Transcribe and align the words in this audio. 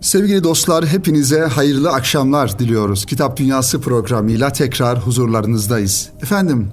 Sevgili 0.00 0.44
dostlar 0.44 0.86
hepinize 0.86 1.40
hayırlı 1.40 1.90
akşamlar 1.90 2.58
diliyoruz. 2.58 3.04
Kitap 3.04 3.36
Dünyası 3.36 3.80
programıyla 3.80 4.52
tekrar 4.52 4.98
huzurlarınızdayız. 4.98 6.08
Efendim 6.22 6.68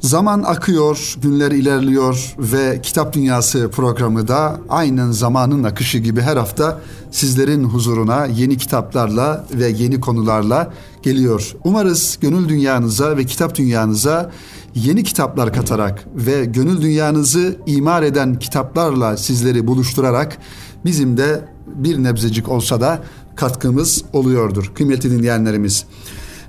zaman 0.00 0.42
akıyor, 0.42 1.14
günler 1.22 1.50
ilerliyor 1.50 2.34
ve 2.38 2.80
Kitap 2.82 3.12
Dünyası 3.12 3.70
programı 3.70 4.28
da 4.28 4.60
aynen 4.68 5.10
zamanın 5.10 5.64
akışı 5.64 5.98
gibi 5.98 6.20
her 6.20 6.36
hafta 6.36 6.80
sizlerin 7.10 7.64
huzuruna 7.64 8.26
yeni 8.26 8.56
kitaplarla 8.56 9.46
ve 9.54 9.68
yeni 9.68 10.00
konularla 10.00 10.72
geliyor. 11.02 11.52
Umarız 11.64 12.18
gönül 12.20 12.48
dünyanıza 12.48 13.16
ve 13.16 13.24
kitap 13.24 13.54
dünyanıza 13.54 14.30
yeni 14.74 15.04
kitaplar 15.04 15.52
katarak 15.52 16.04
ve 16.14 16.44
gönül 16.44 16.82
dünyanızı 16.82 17.56
imar 17.66 18.02
eden 18.02 18.38
kitaplarla 18.38 19.16
sizleri 19.16 19.66
buluşturarak 19.66 20.38
bizim 20.84 21.16
de 21.16 21.51
bir 21.66 22.02
nebzecik 22.02 22.48
olsa 22.48 22.80
da 22.80 23.02
katkımız 23.36 24.04
oluyordur 24.12 24.72
kıymetli 24.74 25.10
dinleyenlerimiz. 25.10 25.84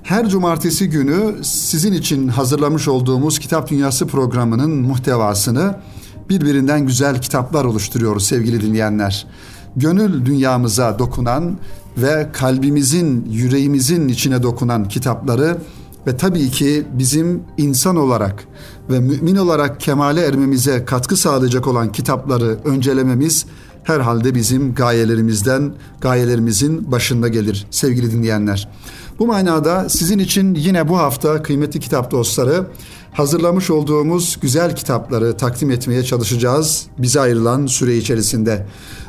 Her 0.02 0.28
cumartesi 0.28 0.90
günü 0.90 1.34
sizin 1.42 1.92
için 1.92 2.28
hazırlamış 2.28 2.88
olduğumuz 2.88 3.38
Kitap 3.38 3.70
Dünyası 3.70 4.06
programının 4.06 4.70
muhtevasını 4.70 5.78
birbirinden 6.28 6.86
güzel 6.86 7.20
kitaplar 7.20 7.64
oluşturuyoruz 7.64 8.26
sevgili 8.26 8.60
dinleyenler. 8.60 9.26
Gönül 9.76 10.26
dünyamıza 10.26 10.98
dokunan 10.98 11.58
ve 11.96 12.28
kalbimizin, 12.32 13.26
yüreğimizin 13.30 14.08
içine 14.08 14.42
dokunan 14.42 14.88
kitapları 14.88 15.56
ve 16.06 16.16
tabii 16.16 16.50
ki 16.50 16.86
bizim 16.92 17.42
insan 17.56 17.96
olarak 17.96 18.44
ve 18.90 19.00
mümin 19.00 19.36
olarak 19.36 19.80
kemale 19.80 20.20
ermemize 20.20 20.84
katkı 20.84 21.16
sağlayacak 21.16 21.66
olan 21.66 21.92
kitapları 21.92 22.58
öncelememiz 22.64 23.46
herhalde 23.84 24.34
bizim 24.34 24.74
gayelerimizden, 24.74 25.72
gayelerimizin 26.00 26.92
başında 26.92 27.28
gelir 27.28 27.66
sevgili 27.70 28.12
dinleyenler. 28.12 28.68
Bu 29.18 29.26
manada 29.26 29.88
sizin 29.88 30.18
için 30.18 30.54
yine 30.54 30.88
bu 30.88 30.98
hafta 30.98 31.42
kıymetli 31.42 31.80
kitap 31.80 32.10
dostları 32.10 32.66
hazırlamış 33.12 33.70
olduğumuz 33.70 34.38
güzel 34.40 34.76
kitapları 34.76 35.36
takdim 35.36 35.70
etmeye 35.70 36.04
çalışacağız 36.04 36.86
bize 36.98 37.20
ayrılan 37.20 37.66
süre 37.66 37.96
içerisinde. 37.96 38.66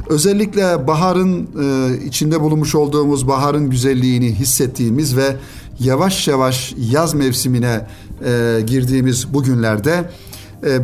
Özellikle 0.09 0.87
baharın 0.87 1.49
e, 1.61 2.05
içinde 2.05 2.41
bulunmuş 2.41 2.75
olduğumuz 2.75 3.27
baharın 3.27 3.69
güzelliğini 3.69 4.35
hissettiğimiz 4.35 5.17
ve 5.17 5.35
yavaş 5.79 6.27
yavaş 6.27 6.73
yaz 6.77 7.13
mevsimine 7.13 7.87
e, 8.25 8.61
girdiğimiz 8.67 9.33
bu 9.33 9.43
günlerde 9.43 10.09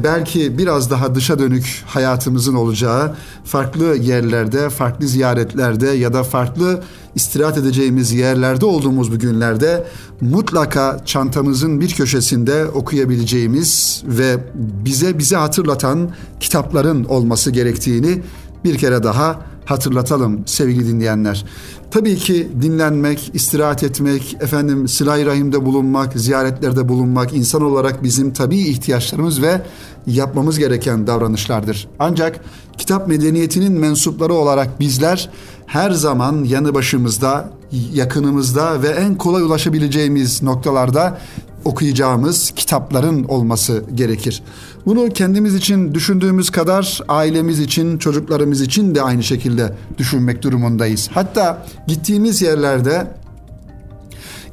belki 0.04 0.58
biraz 0.58 0.92
daha 0.92 1.16
dışa 1.16 1.40
dönük 1.40 1.84
hayatımızın 1.86 2.56
olacağı 2.56 3.16
farklı 3.44 3.96
yerlerde, 3.96 4.70
farklı 4.70 5.08
ziyaretlerde 5.08 5.88
ya 5.88 6.14
da 6.14 6.24
farklı 6.24 6.84
istirahat 7.16 7.58
edeceğimiz 7.58 8.12
yerlerde 8.12 8.66
olduğumuz 8.66 9.12
bu 9.12 9.20
günlerde 9.20 9.88
mutlaka 10.22 11.02
çantamızın 11.06 11.82
bir 11.82 11.90
köşesinde 11.90 12.66
okuyabileceğimiz 12.66 14.04
ve 14.06 14.38
bize 14.56 15.18
bize 15.20 15.36
hatırlatan 15.36 16.10
kitapların 16.40 17.04
olması 17.04 17.52
gerektiğini 17.52 18.22
bir 18.64 18.78
kere 18.78 19.04
daha 19.04 19.51
hatırlatalım 19.72 20.44
sevgili 20.46 20.88
dinleyenler. 20.88 21.46
Tabii 21.92 22.16
ki 22.16 22.50
dinlenmek, 22.62 23.32
istirahat 23.34 23.84
etmek, 23.84 24.38
efendim 24.42 24.88
sıla 24.88 25.26
rahimde 25.26 25.66
bulunmak, 25.66 26.14
ziyaretlerde 26.14 26.90
bulunmak 26.90 27.34
insan 27.34 27.62
olarak 27.62 28.04
bizim 28.04 28.34
tabii 28.34 28.60
ihtiyaçlarımız 28.60 29.42
ve 29.42 29.62
yapmamız 30.08 30.60
gereken 30.60 31.08
davranışlardır. 31.08 31.88
Ancak 32.00 32.42
kitap 32.78 33.08
medeniyetinin 33.08 33.72
mensupları 33.72 34.34
olarak 34.34 34.80
bizler 34.80 35.30
her 35.66 35.92
zaman 35.92 36.44
yanı 36.44 36.74
başımızda, 36.74 37.50
yakınımızda 37.94 38.82
ve 38.82 38.88
en 38.88 39.16
kolay 39.16 39.44
ulaşabileceğimiz 39.44 40.44
noktalarda 40.44 41.18
okuyacağımız 41.66 42.52
kitapların 42.56 43.24
olması 43.24 43.84
gerekir. 43.96 44.44
Bunu 44.86 45.10
kendimiz 45.10 45.56
için 45.56 45.94
düşündüğümüz 45.94 46.50
kadar 46.50 47.02
ailemiz 47.08 47.60
için, 47.60 47.98
çocuklarımız 47.98 48.62
için 48.62 48.96
de 48.96 49.02
aynı 49.02 49.24
şekilde 49.24 49.74
düşünmek 49.98 50.44
durumundayız. 50.44 51.10
Hatta 51.14 51.66
gittiğimiz 51.88 52.42
yerlerde 52.42 53.08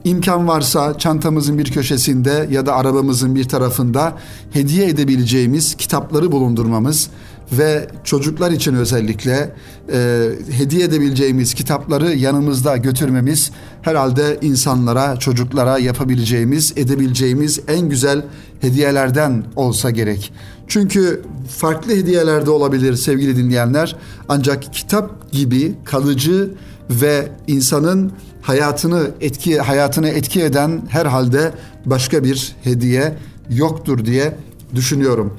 imkan 0.04 0.48
varsa 0.48 0.98
çantamızın 0.98 1.58
bir 1.58 1.72
köşesinde 1.72 2.48
ya 2.50 2.66
da 2.66 2.74
arabamızın 2.74 3.34
bir 3.34 3.44
tarafında 3.44 4.16
hediye 4.52 4.88
edebileceğimiz 4.88 5.74
kitapları 5.74 6.32
bulundurmamız 6.32 7.10
ve 7.52 7.88
çocuklar 8.04 8.50
için 8.50 8.74
özellikle 8.74 9.54
e, 9.92 10.28
hediye 10.50 10.84
edebileceğimiz 10.84 11.54
kitapları 11.54 12.14
yanımızda 12.14 12.76
götürmemiz 12.76 13.50
herhalde 13.82 14.38
insanlara, 14.42 15.16
çocuklara 15.16 15.78
yapabileceğimiz, 15.78 16.72
edebileceğimiz 16.76 17.60
en 17.68 17.88
güzel 17.88 18.22
hediyelerden 18.60 19.44
olsa 19.56 19.90
gerek. 19.90 20.32
Çünkü 20.68 21.22
farklı 21.56 21.92
hediyeler 21.92 22.46
de 22.46 22.50
olabilir 22.50 22.96
sevgili 22.96 23.36
dinleyenler. 23.36 23.96
Ancak 24.28 24.72
kitap 24.72 25.32
gibi 25.32 25.74
kalıcı 25.84 26.50
ve 26.90 27.28
insanın 27.46 28.12
hayatını 28.42 29.10
etki 29.20 29.58
hayatını 29.58 30.08
etki 30.08 30.42
eden 30.42 30.82
herhalde 30.88 31.52
başka 31.86 32.24
bir 32.24 32.56
hediye 32.64 33.16
yoktur 33.50 34.04
diye 34.04 34.34
düşünüyorum. 34.74 35.36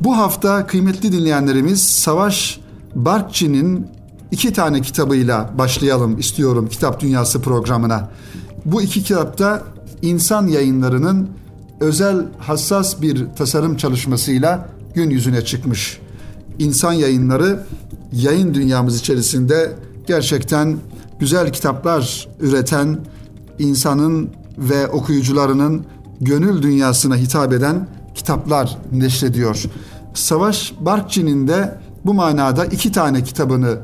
Bu 0.00 0.16
hafta 0.16 0.66
kıymetli 0.66 1.12
dinleyenlerimiz 1.12 1.82
Savaş 1.82 2.60
Barkçı'nın 2.94 3.86
iki 4.30 4.52
tane 4.52 4.80
kitabıyla 4.80 5.50
başlayalım 5.58 6.18
istiyorum 6.18 6.68
Kitap 6.68 7.00
Dünyası 7.00 7.42
programına. 7.42 8.08
Bu 8.64 8.82
iki 8.82 9.02
kitapta 9.02 9.62
insan 10.02 10.46
yayınlarının 10.46 11.28
özel 11.80 12.26
hassas 12.38 13.02
bir 13.02 13.26
tasarım 13.36 13.76
çalışmasıyla 13.76 14.68
gün 14.94 15.10
yüzüne 15.10 15.44
çıkmış. 15.44 16.00
İnsan 16.58 16.92
yayınları 16.92 17.64
yayın 18.12 18.54
dünyamız 18.54 18.98
içerisinde 18.98 19.72
gerçekten 20.06 20.78
güzel 21.20 21.52
kitaplar 21.52 22.28
üreten 22.40 22.98
insanın 23.58 24.30
ve 24.58 24.88
okuyucularının 24.88 25.84
gönül 26.20 26.62
dünyasına 26.62 27.16
hitap 27.16 27.52
eden 27.52 27.86
kitaplar 28.18 28.78
neşrediyor. 28.92 29.64
Savaş 30.14 30.74
Barkçı'nın 30.80 31.48
de 31.48 31.78
bu 32.06 32.14
manada 32.14 32.64
iki 32.64 32.92
tane 32.92 33.22
kitabını 33.22 33.78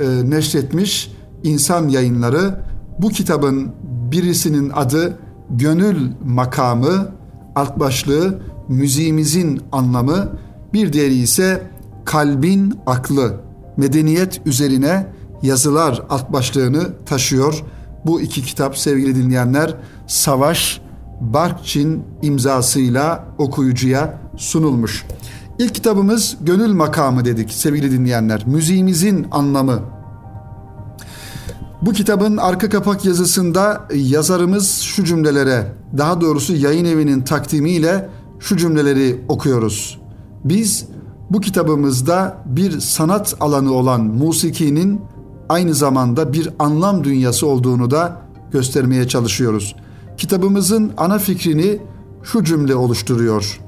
e, 0.00 0.30
neşretmiş 0.30 1.12
insan 1.42 1.88
yayınları. 1.88 2.60
Bu 2.98 3.08
kitabın 3.08 3.72
birisinin 4.12 4.70
adı 4.70 5.18
Gönül 5.50 6.10
Makamı, 6.24 7.08
alt 7.56 7.78
başlığı 7.78 8.38
müziğimizin 8.68 9.62
anlamı, 9.72 10.28
bir 10.72 10.92
diğeri 10.92 11.14
ise 11.14 11.62
Kalbin 12.04 12.74
Aklı, 12.86 13.40
medeniyet 13.76 14.40
üzerine 14.46 15.06
yazılar 15.42 16.02
alt 16.10 16.32
başlığını 16.32 17.04
taşıyor. 17.06 17.64
Bu 18.06 18.20
iki 18.20 18.42
kitap 18.42 18.78
sevgili 18.78 19.14
dinleyenler 19.14 19.74
Savaş 20.06 20.80
Barkçin 21.20 22.02
imzasıyla 22.22 23.24
okuyucuya 23.38 24.18
sunulmuş. 24.36 25.06
İlk 25.58 25.74
kitabımız 25.74 26.36
Gönül 26.40 26.72
Makamı 26.72 27.24
dedik 27.24 27.52
sevgili 27.52 27.92
dinleyenler. 27.92 28.46
Müziğimizin 28.46 29.26
anlamı. 29.30 29.80
Bu 31.82 31.92
kitabın 31.92 32.36
arka 32.36 32.68
kapak 32.68 33.04
yazısında 33.04 33.88
yazarımız 33.94 34.80
şu 34.80 35.04
cümlelere, 35.04 35.72
daha 35.98 36.20
doğrusu 36.20 36.56
yayın 36.56 36.84
evinin 36.84 37.22
takdimiyle 37.22 38.08
şu 38.40 38.56
cümleleri 38.56 39.20
okuyoruz. 39.28 40.00
Biz 40.44 40.86
bu 41.30 41.40
kitabımızda 41.40 42.36
bir 42.46 42.80
sanat 42.80 43.34
alanı 43.40 43.72
olan 43.72 44.00
musikinin 44.00 45.00
aynı 45.48 45.74
zamanda 45.74 46.32
bir 46.32 46.48
anlam 46.58 47.04
dünyası 47.04 47.46
olduğunu 47.46 47.90
da 47.90 48.16
göstermeye 48.52 49.08
çalışıyoruz. 49.08 49.76
Kitabımızın 50.20 50.92
ana 50.96 51.18
fikrini 51.18 51.78
şu 52.22 52.44
cümle 52.44 52.74
oluşturuyor. 52.74 53.60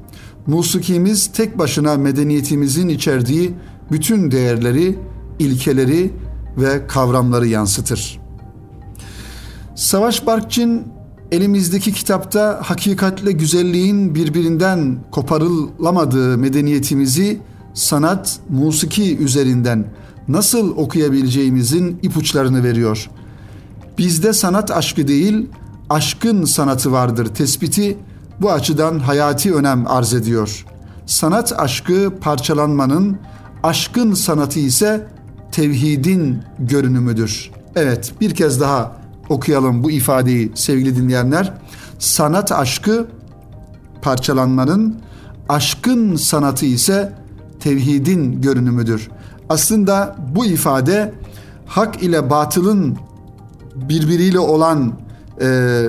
Musikimiz 0.46 1.26
tek 1.26 1.58
başına 1.58 1.96
medeniyetimizin 1.96 2.88
içerdiği 2.88 3.54
bütün 3.92 4.30
değerleri, 4.30 4.98
ilkeleri 5.38 6.12
ve 6.56 6.86
kavramları 6.86 7.46
yansıtır. 7.46 8.20
Savaş 9.74 10.26
Barkçın 10.26 10.82
elimizdeki 11.30 11.92
kitapta 11.92 12.60
hakikatle 12.64 13.32
güzelliğin 13.32 14.14
birbirinden 14.14 15.04
koparılamadığı 15.10 16.38
medeniyetimizi 16.38 17.40
sanat, 17.74 18.40
musiki 18.48 19.18
üzerinden 19.18 19.84
nasıl 20.28 20.76
okuyabileceğimizin 20.76 21.98
ipuçlarını 22.02 22.64
veriyor. 22.64 23.10
Bizde 23.98 24.32
sanat 24.32 24.70
aşkı 24.70 25.08
değil, 25.08 25.48
aşkın 25.92 26.44
sanatı 26.44 26.92
vardır 26.92 27.26
tespiti 27.26 27.98
bu 28.40 28.52
açıdan 28.52 28.98
hayati 28.98 29.54
önem 29.54 29.86
arz 29.86 30.14
ediyor. 30.14 30.66
Sanat 31.06 31.60
aşkı 31.60 32.12
parçalanmanın, 32.20 33.18
aşkın 33.62 34.14
sanatı 34.14 34.60
ise 34.60 35.06
tevhidin 35.52 36.42
görünümüdür 36.58 37.50
Evet 37.76 38.12
bir 38.20 38.34
kez 38.34 38.60
daha 38.60 38.96
okuyalım 39.28 39.84
bu 39.84 39.90
ifadeyi 39.90 40.52
sevgili 40.54 40.96
dinleyenler. 40.96 41.52
Sanat 41.98 42.52
aşkı 42.52 43.06
parçalanmanın, 44.02 45.00
aşkın 45.48 46.16
sanatı 46.16 46.66
ise 46.66 47.12
tevhidin 47.60 48.40
görünümüdür. 48.40 49.10
Aslında 49.48 50.16
bu 50.34 50.46
ifade 50.46 51.14
hak 51.66 52.02
ile 52.02 52.30
batılın 52.30 52.98
birbiriyle 53.74 54.38
olan 54.38 54.92
e, 55.42 55.88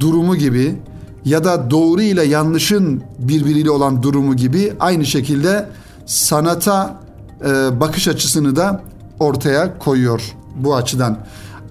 durumu 0.00 0.36
gibi 0.36 0.76
ya 1.24 1.44
da 1.44 1.70
doğru 1.70 2.02
ile 2.02 2.24
yanlışın 2.24 3.02
birbiriyle 3.18 3.70
olan 3.70 4.02
durumu 4.02 4.36
gibi 4.36 4.72
aynı 4.80 5.06
şekilde 5.06 5.68
sanata 6.06 7.00
e, 7.40 7.80
bakış 7.80 8.08
açısını 8.08 8.56
da 8.56 8.82
ortaya 9.20 9.78
koyuyor 9.78 10.22
bu 10.56 10.76
açıdan. 10.76 11.18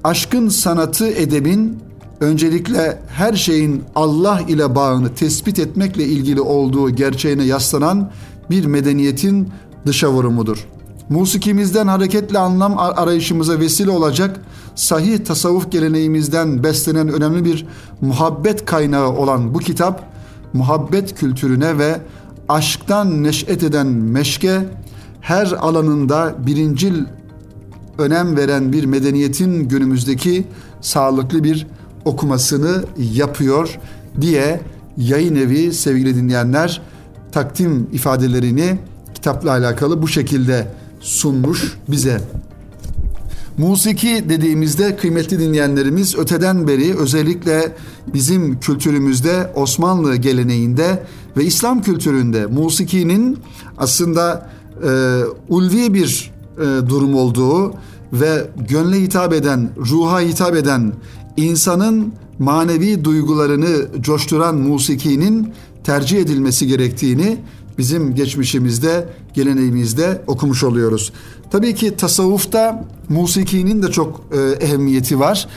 Aşkın 0.04 0.50
sanatı 0.50 1.08
edebin 1.08 1.80
öncelikle 2.20 3.00
her 3.08 3.34
şeyin 3.34 3.84
Allah 3.96 4.42
ile 4.48 4.76
bağını 4.76 5.16
tespit 5.16 5.60
etmekle 5.60 6.06
ilgili 6.06 6.42
olduğu 6.42 6.90
gerçeğine 6.90 7.44
yaslanan 7.44 8.12
bir 8.50 8.66
medeniyetin 8.66 9.50
dışa 9.86 10.12
vurumudur. 10.12 10.68
Musikimizden 11.10 11.88
hareketle 11.88 12.40
anlam 12.40 12.78
arayışımıza 12.78 13.60
vesile 13.60 13.92
olacak 13.92 14.40
sahih 14.76 15.26
tasavvuf 15.26 15.72
geleneğimizden 15.72 16.64
beslenen 16.64 17.10
önemli 17.10 17.46
bir 17.46 17.66
muhabbet 18.02 18.66
kaynağı 18.66 19.10
olan 19.10 19.54
bu 19.54 19.60
kitap 19.60 20.14
muhabbet 20.54 21.16
kültürüne 21.16 21.78
ve 21.78 22.00
aşktan 22.50 23.24
neş'et 23.24 23.64
eden 23.64 23.88
meşke 23.88 24.62
her 25.22 25.52
alanında 25.52 26.36
birincil 26.46 27.04
önem 27.98 28.38
veren 28.38 28.74
bir 28.74 28.86
medeniyetin 28.86 29.68
günümüzdeki 29.68 30.48
sağlıklı 30.82 31.44
bir 31.44 31.68
okumasını 32.06 32.84
yapıyor 32.98 33.80
diye 34.22 34.62
yayın 34.98 35.36
evi 35.36 35.74
sevgili 35.74 36.16
dinleyenler 36.16 36.82
takdim 37.32 37.90
ifadelerini 37.92 38.78
kitapla 39.14 39.52
alakalı 39.52 40.02
bu 40.02 40.08
şekilde 40.08 40.68
sunmuş 41.04 41.78
bize. 41.88 42.22
Musiki 43.58 44.26
dediğimizde 44.30 44.96
kıymetli 44.96 45.40
dinleyenlerimiz 45.40 46.16
öteden 46.18 46.68
beri 46.68 46.98
özellikle 46.98 47.76
bizim 48.14 48.60
kültürümüzde 48.60 49.52
Osmanlı 49.56 50.16
geleneğinde 50.16 51.04
ve 51.38 51.46
İslam 51.46 51.82
kültüründe 51.82 52.46
musikinin 52.46 53.38
aslında 53.78 54.50
e, 54.84 55.22
ulvi 55.50 55.94
bir 55.94 56.32
e, 56.58 56.90
durum 56.90 57.16
olduğu 57.16 57.74
ve 58.14 58.48
gönle 58.70 59.02
hitap 59.02 59.34
eden, 59.34 59.70
ruha 59.78 60.20
hitap 60.20 60.56
eden, 60.56 60.94
insanın 61.38 62.14
manevi 62.40 63.04
duygularını 63.04 64.02
coşturan 64.02 64.56
musikinin 64.56 65.54
tercih 65.84 66.20
edilmesi 66.20 66.68
gerektiğini 66.68 67.38
bizim 67.78 68.16
geçmişimizde, 68.16 69.10
geleneğimizde 69.34 70.22
okumuş 70.28 70.64
oluyoruz. 70.64 71.14
Tabii 71.52 71.76
ki 71.76 71.96
tasavvufta 71.96 72.86
musikinin 73.10 73.84
de 73.84 73.92
çok 73.92 74.22
e, 74.32 74.66
ehemmiyeti 74.66 75.20
var. 75.20 75.48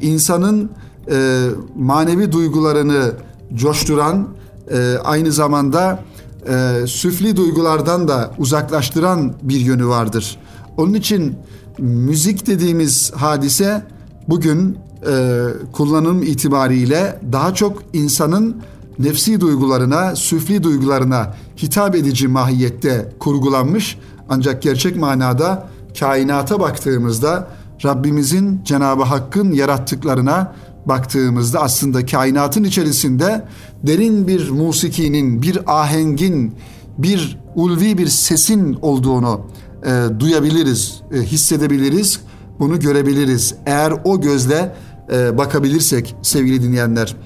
İnsanın 0.00 0.70
e, 1.10 1.46
manevi 1.76 2.32
duygularını 2.32 3.12
coşturan, 3.54 4.28
e, 4.70 4.96
aynı 5.04 5.32
zamanda 5.32 6.04
e, 6.48 6.86
süfli 6.86 7.36
duygulardan 7.36 8.08
da 8.08 8.30
uzaklaştıran 8.38 9.34
bir 9.42 9.60
yönü 9.60 9.86
vardır. 9.86 10.38
Onun 10.76 10.94
için 10.94 11.36
müzik 11.78 12.46
dediğimiz 12.46 13.12
hadise 13.14 13.82
bugün 14.28 14.78
e, 15.08 15.44
kullanım 15.72 16.22
itibariyle 16.22 17.20
daha 17.32 17.54
çok 17.54 17.82
insanın 17.92 18.56
nefsi 18.98 19.40
duygularına, 19.40 20.16
süfli 20.16 20.62
duygularına 20.62 21.34
hitap 21.62 21.94
edici 21.94 22.28
mahiyette 22.28 23.12
kurgulanmış 23.18 23.98
ancak 24.28 24.62
gerçek 24.62 24.96
manada 24.96 25.68
kainata 26.00 26.60
baktığımızda 26.60 27.48
Rabbimizin 27.84 28.60
Cenab-ı 28.64 29.02
Hakk'ın 29.02 29.52
yarattıklarına 29.52 30.54
baktığımızda 30.86 31.60
aslında 31.60 32.06
kainatın 32.06 32.64
içerisinde 32.64 33.44
derin 33.82 34.28
bir 34.28 34.50
musikinin, 34.50 35.42
bir 35.42 35.58
ahengin, 35.66 36.54
bir 36.98 37.38
ulvi 37.54 37.98
bir 37.98 38.06
sesin 38.06 38.78
olduğunu 38.82 39.40
e, 39.86 40.20
duyabiliriz, 40.20 41.00
e, 41.12 41.20
hissedebiliriz, 41.20 42.20
bunu 42.58 42.80
görebiliriz. 42.80 43.54
Eğer 43.66 43.92
o 44.04 44.20
gözle 44.20 44.74
e, 45.12 45.38
bakabilirsek 45.38 46.14
sevgili 46.22 46.62
dinleyenler. 46.62 47.16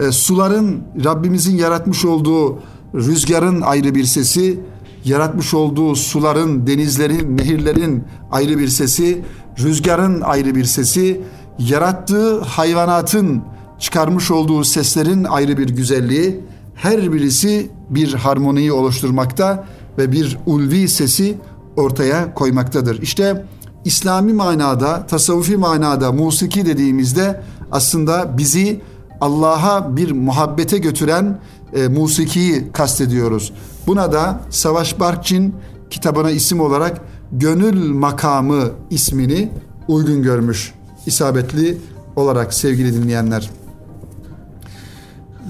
E, 0.00 0.12
suların 0.12 0.82
Rabbimizin 1.04 1.56
yaratmış 1.56 2.04
olduğu 2.04 2.58
rüzgarın 2.94 3.60
ayrı 3.60 3.94
bir 3.94 4.04
sesi, 4.04 4.60
yaratmış 5.04 5.54
olduğu 5.54 5.96
suların, 5.96 6.66
denizlerin, 6.66 7.36
nehirlerin 7.36 8.04
ayrı 8.30 8.58
bir 8.58 8.68
sesi, 8.68 9.22
rüzgarın 9.58 10.20
ayrı 10.20 10.54
bir 10.54 10.64
sesi, 10.64 11.20
yarattığı 11.58 12.40
hayvanatın 12.40 13.42
çıkarmış 13.78 14.30
olduğu 14.30 14.64
seslerin 14.64 15.24
ayrı 15.24 15.58
bir 15.58 15.68
güzelliği, 15.68 16.40
her 16.74 17.12
birisi 17.12 17.70
bir 17.90 18.14
harmoniyi 18.14 18.72
oluşturmakta 18.72 19.64
ve 19.98 20.12
bir 20.12 20.38
ulvi 20.46 20.88
sesi 20.88 21.38
ortaya 21.76 22.34
koymaktadır. 22.34 23.02
İşte 23.02 23.44
İslami 23.84 24.32
manada, 24.32 25.06
tasavvufi 25.06 25.56
manada 25.56 26.12
musiki 26.12 26.66
dediğimizde 26.66 27.42
aslında 27.72 28.38
bizi 28.38 28.80
Allah'a 29.20 29.96
bir 29.96 30.10
muhabbete 30.10 30.78
götüren 30.78 31.38
e, 31.74 31.88
musikiyi 31.88 32.72
kastediyoruz. 32.72 33.52
Buna 33.86 34.12
da 34.12 34.40
Savaş 34.50 35.00
Barkçin 35.00 35.54
kitabına 35.90 36.30
isim 36.30 36.60
olarak 36.60 37.00
Gönül 37.32 37.90
Makamı 37.90 38.70
ismini 38.90 39.52
uygun 39.88 40.22
görmüş 40.22 40.74
isabetli 41.06 41.78
olarak 42.16 42.54
sevgili 42.54 42.94
dinleyenler. 42.94 43.50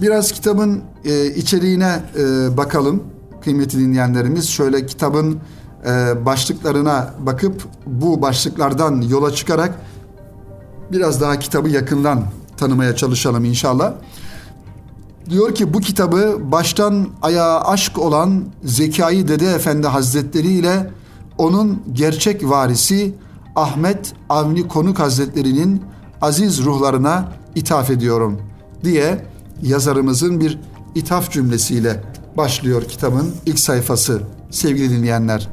Biraz 0.03 0.33
kitabın 0.33 0.83
e, 1.05 1.27
içeriğine 1.27 2.03
e, 2.19 2.57
bakalım 2.57 3.03
kıymetli 3.45 3.79
dinleyenlerimiz. 3.79 4.49
Şöyle 4.49 4.87
kitabın 4.87 5.39
e, 5.87 6.27
başlıklarına 6.27 7.15
bakıp 7.19 7.63
bu 7.87 8.23
başlıklardan 8.23 9.01
yola 9.01 9.33
çıkarak 9.33 9.75
biraz 10.93 11.21
daha 11.21 11.39
kitabı 11.39 11.69
yakından 11.69 12.25
tanımaya 12.57 12.97
çalışalım 12.97 13.45
inşallah. 13.45 13.93
Diyor 15.31 15.55
ki 15.55 15.75
bu 15.75 15.81
kitabı 15.81 16.39
baştan 16.41 17.09
ayağa 17.23 17.61
aşk 17.61 17.99
olan 17.99 18.45
Zekai 18.65 19.29
Dede 19.29 19.47
Efendi 19.47 19.87
Hazretleri 19.87 20.49
ile 20.49 20.91
onun 21.39 21.83
gerçek 21.93 22.49
varisi 22.49 23.15
Ahmet 23.57 24.13
Avni 24.29 24.69
Konuk 24.69 24.99
Hazretleri'nin 24.99 25.83
aziz 26.23 26.65
ruhlarına 26.65 27.33
ithaf 27.55 27.91
ediyorum 27.91 28.41
diye 28.85 29.27
yazarımızın 29.63 30.41
bir 30.41 30.59
ithaf 30.95 31.31
cümlesiyle 31.31 32.03
başlıyor 32.37 32.83
kitabın 32.83 33.35
ilk 33.47 33.59
sayfası 33.59 34.23
sevgili 34.51 34.91
dinleyenler. 34.91 35.49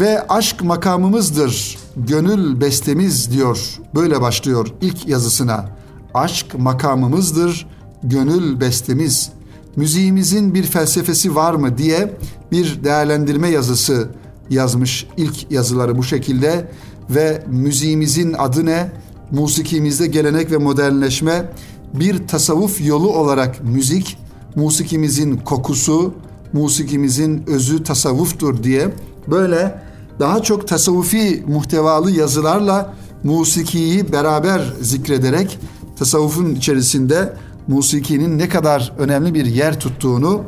Ve 0.00 0.26
aşk 0.28 0.62
makamımızdır, 0.62 1.78
gönül 1.96 2.60
bestemiz 2.60 3.30
diyor. 3.30 3.78
Böyle 3.94 4.20
başlıyor 4.20 4.68
ilk 4.80 5.08
yazısına. 5.08 5.73
Aşk 6.14 6.58
makamımızdır, 6.58 7.66
gönül 8.02 8.60
bestemiz. 8.60 9.32
Müziğimizin 9.76 10.54
bir 10.54 10.62
felsefesi 10.62 11.34
var 11.34 11.54
mı 11.54 11.78
diye 11.78 12.12
bir 12.52 12.84
değerlendirme 12.84 13.48
yazısı 13.48 14.08
yazmış 14.50 15.06
ilk 15.16 15.50
yazıları 15.50 15.98
bu 15.98 16.02
şekilde 16.02 16.70
ve 17.10 17.42
müziğimizin 17.46 18.32
adı 18.32 18.66
ne? 18.66 18.92
Musikimizde 19.30 20.06
gelenek 20.06 20.50
ve 20.50 20.56
modernleşme 20.56 21.52
bir 21.94 22.28
tasavvuf 22.28 22.86
yolu 22.86 23.12
olarak 23.12 23.64
müzik, 23.64 24.18
musikimizin 24.56 25.36
kokusu, 25.36 26.14
musikimizin 26.52 27.42
özü 27.46 27.82
tasavvuftur 27.82 28.62
diye 28.62 28.88
böyle 29.28 29.82
daha 30.20 30.42
çok 30.42 30.68
tasavvufi 30.68 31.44
muhtevalı 31.46 32.10
yazılarla 32.10 32.94
musikiyi 33.24 34.12
beraber 34.12 34.72
zikrederek 34.80 35.58
tasavvufun 35.96 36.54
içerisinde 36.54 37.32
musikinin 37.68 38.38
ne 38.38 38.48
kadar 38.48 38.92
önemli 38.98 39.34
bir 39.34 39.46
yer 39.46 39.80
tuttuğunu 39.80 40.44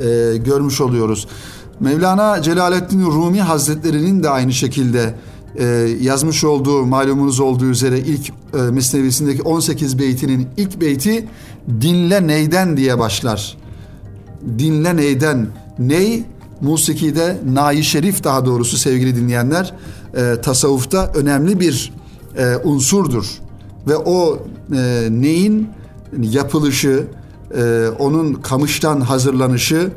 e, 0.00 0.36
görmüş 0.36 0.80
oluyoruz. 0.80 1.28
Mevlana 1.80 2.42
Celaleddin 2.42 3.02
Rumi 3.02 3.40
Hazretleri'nin 3.40 4.22
de 4.22 4.30
aynı 4.30 4.52
şekilde 4.52 5.14
e, 5.56 5.64
yazmış 6.00 6.44
olduğu 6.44 6.86
malumunuz 6.86 7.40
olduğu 7.40 7.64
üzere 7.64 7.98
ilk 7.98 8.28
e, 8.28 8.56
mesnevisindeki 8.56 9.42
18 9.42 9.98
beytinin 9.98 10.48
ilk 10.56 10.80
beyti 10.80 11.28
dinle 11.80 12.26
neyden 12.26 12.76
diye 12.76 12.98
başlar. 12.98 13.56
Dinle 14.58 14.96
neyden? 14.96 15.46
Ney? 15.78 16.24
Musiki'de 16.60 17.38
Nayi 17.52 17.84
Şerif 17.84 18.24
daha 18.24 18.46
doğrusu 18.46 18.76
sevgili 18.76 19.16
dinleyenler 19.16 19.74
e, 20.14 20.40
tasavvufta 20.42 21.12
önemli 21.14 21.60
bir 21.60 21.92
e, 22.36 22.56
unsurdur 22.56 23.40
ve 23.88 23.96
o 23.96 24.38
e, 24.72 25.08
neyin 25.10 25.68
yapılışı, 26.22 27.06
e, 27.56 27.88
onun 27.98 28.34
kamıştan 28.34 29.00
hazırlanışı 29.00 29.90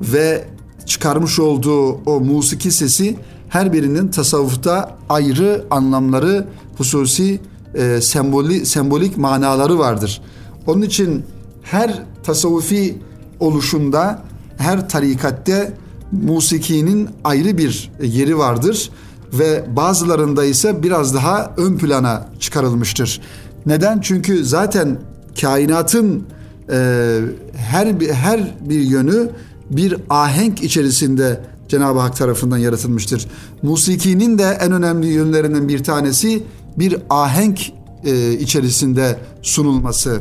ve 0.00 0.44
çıkarmış 0.86 1.38
olduğu 1.38 1.92
o 1.92 2.20
musiki 2.20 2.70
sesi 2.70 3.16
her 3.48 3.72
birinin 3.72 4.08
tasavvufta 4.08 4.96
ayrı 5.08 5.64
anlamları, 5.70 6.46
hususi 6.78 7.40
e, 7.74 8.00
semboli, 8.00 8.66
sembolik 8.66 9.16
manaları 9.18 9.78
vardır. 9.78 10.22
Onun 10.66 10.82
için 10.82 11.22
her 11.62 12.02
tasavvufi 12.22 12.98
oluşumda, 13.40 14.22
her 14.58 14.88
tarikatte 14.88 15.72
musikinin 16.12 17.08
ayrı 17.24 17.58
bir 17.58 17.92
yeri 18.02 18.38
vardır 18.38 18.90
ve 19.32 19.64
bazılarında 19.76 20.44
ise 20.44 20.82
biraz 20.82 21.14
daha 21.14 21.54
ön 21.56 21.78
plana 21.78 22.28
çıkarılmıştır. 22.40 23.20
Neden? 23.66 24.00
Çünkü 24.00 24.44
zaten 24.44 24.98
kainatın 25.40 26.24
e, 26.70 27.18
her 27.56 27.86
her 28.12 28.54
bir 28.60 28.80
yönü 28.80 29.30
bir 29.70 29.96
ahenk 30.10 30.62
içerisinde 30.62 31.40
Cenab-ı 31.68 31.98
Hak 31.98 32.16
tarafından 32.16 32.58
yaratılmıştır. 32.58 33.26
Musikinin 33.62 34.38
de 34.38 34.58
en 34.60 34.72
önemli 34.72 35.06
yönlerinden 35.06 35.68
bir 35.68 35.84
tanesi 35.84 36.42
bir 36.78 36.96
ahenk 37.10 37.72
e, 38.04 38.32
içerisinde 38.32 39.18
sunulması 39.42 40.20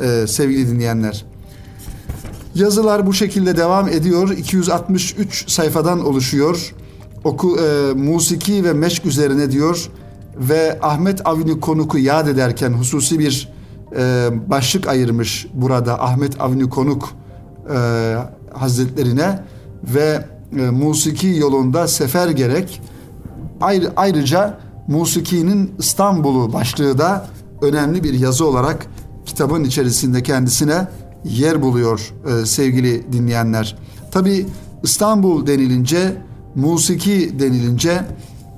e, 0.00 0.26
sevgili 0.26 0.68
dinleyenler. 0.68 1.24
Yazılar 2.54 3.06
bu 3.06 3.14
şekilde 3.14 3.56
devam 3.56 3.88
ediyor. 3.88 4.30
263 4.30 5.50
sayfadan 5.50 6.06
oluşuyor. 6.06 6.74
Oku, 7.24 7.56
e, 7.56 7.92
musiki 7.94 8.64
ve 8.64 8.72
meşk 8.72 9.06
üzerine 9.06 9.52
diyor 9.52 9.90
ve 10.36 10.78
Ahmet 10.82 11.26
Avni 11.26 11.60
Konuk'u 11.60 11.98
yad 11.98 12.26
ederken 12.26 12.72
hususi 12.72 13.18
bir 13.18 13.48
e, 13.96 14.28
başlık 14.46 14.88
ayırmış 14.88 15.46
burada 15.54 16.02
Ahmet 16.02 16.40
Avni 16.40 16.68
Konuk 16.68 17.08
e, 17.74 18.14
Hazretlerine 18.52 19.44
ve 19.84 20.24
e, 20.58 20.70
musiki 20.70 21.26
yolunda 21.26 21.88
sefer 21.88 22.28
gerek. 22.28 22.82
Ayrı, 23.60 23.92
ayrıca 23.96 24.58
musikinin 24.88 25.74
İstanbul'u 25.78 26.52
başlığı 26.52 26.98
da 26.98 27.26
önemli 27.62 28.04
bir 28.04 28.14
yazı 28.14 28.46
olarak 28.46 28.86
kitabın 29.26 29.64
içerisinde 29.64 30.22
kendisine 30.22 30.88
yer 31.24 31.62
buluyor 31.62 32.14
e, 32.26 32.46
sevgili 32.46 33.12
dinleyenler. 33.12 33.76
Tabi 34.10 34.46
İstanbul 34.82 35.46
denilince, 35.46 36.16
musiki 36.54 37.40
denilince 37.40 38.04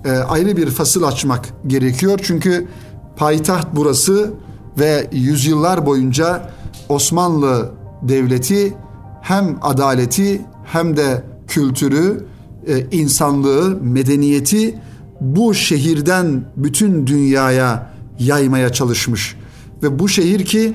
e, 0.05 0.11
ayrı 0.11 0.57
bir 0.57 0.67
fasıl 0.71 1.03
açmak 1.03 1.49
gerekiyor. 1.67 2.21
Çünkü 2.23 2.69
payitaht 3.17 3.67
burası 3.73 4.35
ve 4.79 5.09
yüzyıllar 5.13 5.87
boyunca 5.87 6.51
Osmanlı 6.89 7.71
Devleti 8.03 8.75
hem 9.23 9.59
adaleti 9.63 10.41
hem 10.65 10.97
de 10.97 11.25
kültürü, 11.49 12.27
e, 12.67 12.87
insanlığı, 12.91 13.79
medeniyeti 13.83 14.79
bu 15.21 15.55
şehirden 15.55 16.45
bütün 16.57 17.07
dünyaya 17.07 17.91
yaymaya 18.19 18.73
çalışmış. 18.73 19.37
Ve 19.83 19.99
bu 19.99 20.09
şehir 20.09 20.45
ki 20.45 20.75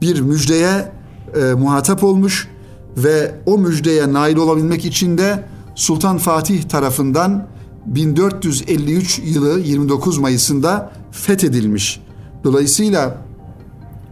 bir 0.00 0.20
müjdeye 0.20 0.92
e, 1.36 1.54
muhatap 1.54 2.04
olmuş 2.04 2.48
ve 2.96 3.34
o 3.46 3.58
müjdeye 3.58 4.12
nail 4.12 4.36
olabilmek 4.36 4.84
için 4.84 5.18
de 5.18 5.44
Sultan 5.82 6.18
Fatih 6.18 6.62
tarafından 6.62 7.46
1453 7.86 9.20
yılı 9.24 9.60
29 9.60 10.18
Mayıs'ında 10.18 10.92
fethedilmiş. 11.10 12.00
Dolayısıyla 12.44 13.16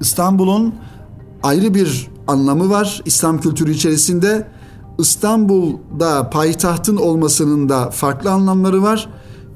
İstanbul'un 0.00 0.74
ayrı 1.42 1.74
bir 1.74 2.08
anlamı 2.26 2.70
var 2.70 3.02
İslam 3.04 3.40
kültürü 3.40 3.72
içerisinde. 3.72 4.46
İstanbul'da 4.98 6.30
payitahtın 6.30 6.96
olmasının 6.96 7.68
da 7.68 7.90
farklı 7.90 8.30
anlamları 8.30 8.82
var 8.82 9.08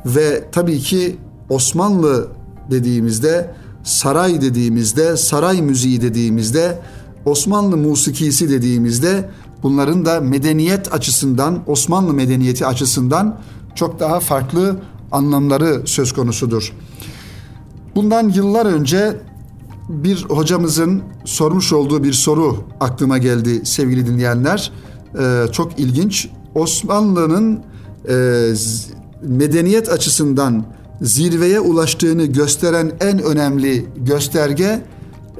ve 0.06 0.49
tabii 0.52 0.78
ki 0.78 1.16
Osmanlı 1.49 2.28
dediğimizde, 2.71 3.54
saray 3.85 4.40
dediğimizde, 4.40 5.16
saray 5.16 5.62
müziği 5.62 6.00
dediğimizde, 6.02 6.78
Osmanlı 7.25 7.76
musikisi 7.76 8.50
dediğimizde 8.50 9.30
bunların 9.64 10.06
da 10.06 10.21
medeniyet 10.21 10.94
açısından, 10.94 11.59
Osmanlı 11.66 12.12
medeniyeti 12.14 12.66
açısından 12.66 13.40
çok 13.75 14.00
daha 14.00 14.21
farklı 14.21 14.76
anlamları 15.12 15.83
söz 15.85 16.12
konusudur. 16.12 16.73
Bundan 17.94 18.28
yıllar 18.28 18.66
önce 18.66 19.16
bir 19.88 20.25
hocamızın 20.28 21.02
sormuş 21.25 21.73
olduğu 21.73 22.04
bir 22.04 22.12
soru 22.12 22.56
aklıma 22.80 23.18
geldi 23.18 23.66
sevgili 23.66 24.06
dinleyenler. 24.06 24.73
Ee, 25.18 25.44
çok 25.52 25.78
ilginç. 25.78 26.28
Osmanlı'nın 26.54 27.61
e, 28.09 28.49
medeniyet 29.23 29.92
açısından 29.92 30.64
zirveye 31.00 31.61
ulaştığını 31.61 32.25
gösteren 32.25 32.92
en 33.00 33.23
önemli 33.23 33.87
gösterge 33.97 34.64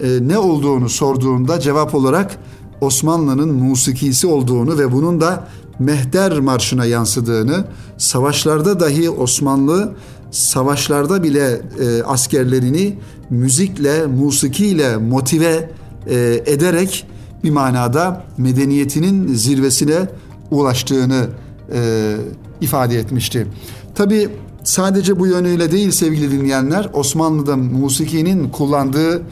e, 0.02 0.19
ne 0.21 0.38
olduğunu 0.38 0.88
sorduğunda 0.88 1.61
cevap 1.61 1.95
olarak 1.95 2.38
Osmanlı'nın 2.81 3.54
musikisi 3.54 4.26
olduğunu 4.26 4.78
ve 4.78 4.93
bunun 4.93 5.21
da 5.21 5.49
Mehter 5.78 6.40
Marşı'na 6.40 6.85
yansıdığını, 6.85 7.64
savaşlarda 7.99 8.81
dahi 8.81 9.11
Osmanlı 9.11 9.93
savaşlarda 10.31 11.23
bile 11.23 11.62
e, 11.81 12.02
askerlerini 12.02 12.99
müzikle, 13.31 14.07
musikiyle 14.07 14.97
motive 14.97 15.71
e, 16.07 16.43
ederek 16.47 17.07
bir 17.45 17.50
manada 17.50 18.25
medeniyetinin 18.38 19.35
zirvesine 19.35 20.09
ulaştığını 20.50 21.26
e, 21.73 22.16
ifade 22.61 22.99
etmişti. 22.99 23.47
Tabi 23.95 24.28
sadece 24.64 25.19
bu 25.19 25.26
yönüyle 25.26 25.73
değil 25.73 25.90
sevgili 25.90 26.31
dinleyenler 26.31 26.88
Osmanlı'da 26.93 27.57
musikinin 27.57 28.49
kullandığı 28.49 29.23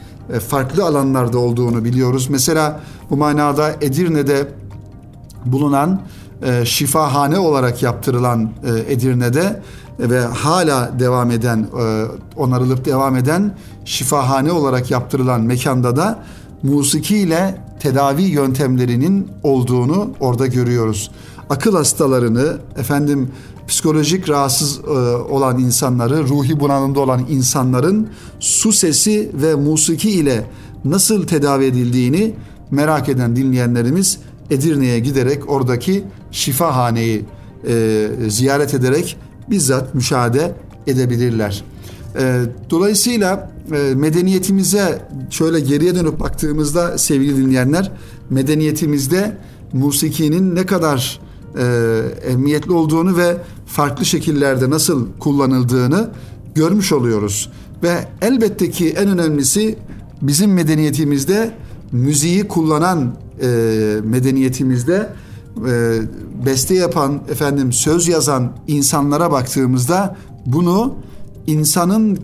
farklı 0.47 0.85
alanlarda 0.85 1.37
olduğunu 1.37 1.83
biliyoruz. 1.83 2.27
Mesela 2.29 2.79
bu 3.09 3.17
manada 3.17 3.71
Edirne'de 3.81 4.47
bulunan 5.45 6.01
e, 6.43 6.65
şifahane 6.65 7.39
olarak 7.39 7.83
yaptırılan 7.83 8.49
e, 8.63 8.93
Edirne'de 8.93 9.61
ve 9.99 10.19
hala 10.21 10.99
devam 10.99 11.31
eden 11.31 11.67
e, 11.79 12.05
onarılıp 12.35 12.85
devam 12.85 13.15
eden 13.15 13.57
şifahane 13.85 14.51
olarak 14.51 14.91
yaptırılan 14.91 15.41
mekanda 15.41 15.95
da 15.95 16.23
musiki 16.63 17.17
ile 17.17 17.57
tedavi 17.79 18.23
yöntemlerinin 18.23 19.27
olduğunu 19.43 20.09
orada 20.19 20.47
görüyoruz. 20.47 21.11
Akıl 21.49 21.75
hastalarını, 21.75 22.57
efendim 22.77 23.31
psikolojik 23.67 24.29
rahatsız 24.29 24.79
e, 24.79 24.89
olan 25.31 25.59
insanları, 25.59 26.27
ruhi 26.27 26.59
bunalımda 26.59 26.99
olan 26.99 27.25
insanların 27.29 28.09
su 28.39 28.71
sesi 28.71 29.31
ve 29.33 29.55
musiki 29.55 30.11
ile 30.11 30.45
nasıl 30.85 31.27
tedavi 31.27 31.65
edildiğini 31.65 32.33
merak 32.71 33.09
eden 33.09 33.35
dinleyenlerimiz 33.35 34.19
Edirne'ye 34.49 34.99
giderek 34.99 35.49
oradaki 35.49 36.03
şifahaneyi 36.31 37.25
e, 37.67 38.07
ziyaret 38.27 38.73
ederek 38.73 39.17
bizzat 39.49 39.95
müşahede 39.95 40.55
edebilirler. 40.87 41.63
E, 42.19 42.41
dolayısıyla 42.69 43.51
e, 43.71 43.95
medeniyetimize 43.95 45.01
şöyle 45.29 45.59
geriye 45.59 45.95
dönüp 45.95 46.19
baktığımızda 46.19 46.97
sevgili 46.97 47.37
dinleyenler 47.37 47.91
medeniyetimizde 48.29 49.37
musikinin 49.73 50.55
ne 50.55 50.65
kadar 50.65 51.19
e, 51.57 52.01
emniyetli 52.27 52.71
olduğunu 52.71 53.17
ve 53.17 53.37
farklı 53.65 54.05
şekillerde 54.05 54.69
nasıl 54.69 55.07
kullanıldığını 55.19 56.09
görmüş 56.55 56.91
oluyoruz. 56.93 57.51
Ve 57.83 58.07
elbette 58.21 58.69
ki 58.69 58.89
en 58.89 59.07
önemlisi 59.07 59.77
bizim 60.21 60.53
medeniyetimizde 60.53 61.51
müziği 61.91 62.47
kullanan 62.47 63.15
e, 63.41 63.47
medeniyetimizde 64.03 65.09
e, 65.67 65.99
beste 66.45 66.75
yapan 66.75 67.21
efendim 67.29 67.73
söz 67.73 68.07
yazan 68.07 68.51
insanlara 68.67 69.31
baktığımızda 69.31 70.15
bunu 70.45 70.95
insanın 71.47 72.19